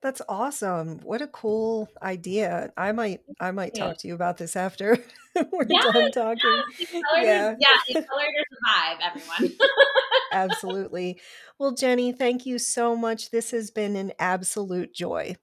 [0.00, 1.00] that's awesome.
[1.00, 2.72] What a cool idea.
[2.76, 4.98] I might I might talk to you about this after
[5.52, 6.62] we're done talking.
[7.16, 9.58] Yeah, yeah, accelerator survive, everyone.
[10.32, 11.20] Absolutely.
[11.58, 13.30] Well, Jenny, thank you so much.
[13.30, 15.36] This has been an absolute joy.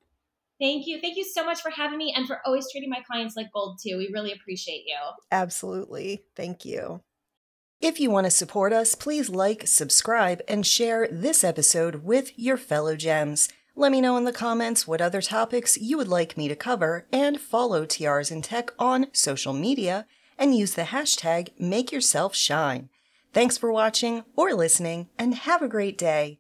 [0.60, 1.02] Thank you.
[1.02, 3.80] Thank you so much for having me and for always treating my clients like gold
[3.84, 3.98] too.
[3.98, 4.96] We really appreciate you.
[5.32, 6.24] Absolutely.
[6.36, 7.02] Thank you.
[7.82, 12.56] If you want to support us, please like, subscribe, and share this episode with your
[12.56, 13.50] fellow gems.
[13.78, 17.06] Let me know in the comments what other topics you would like me to cover,
[17.12, 20.06] and follow Tiaras and Tech on social media
[20.38, 22.88] and use the hashtag MakeYourselfShine.
[23.34, 26.34] Thanks for watching or listening, and have a great day.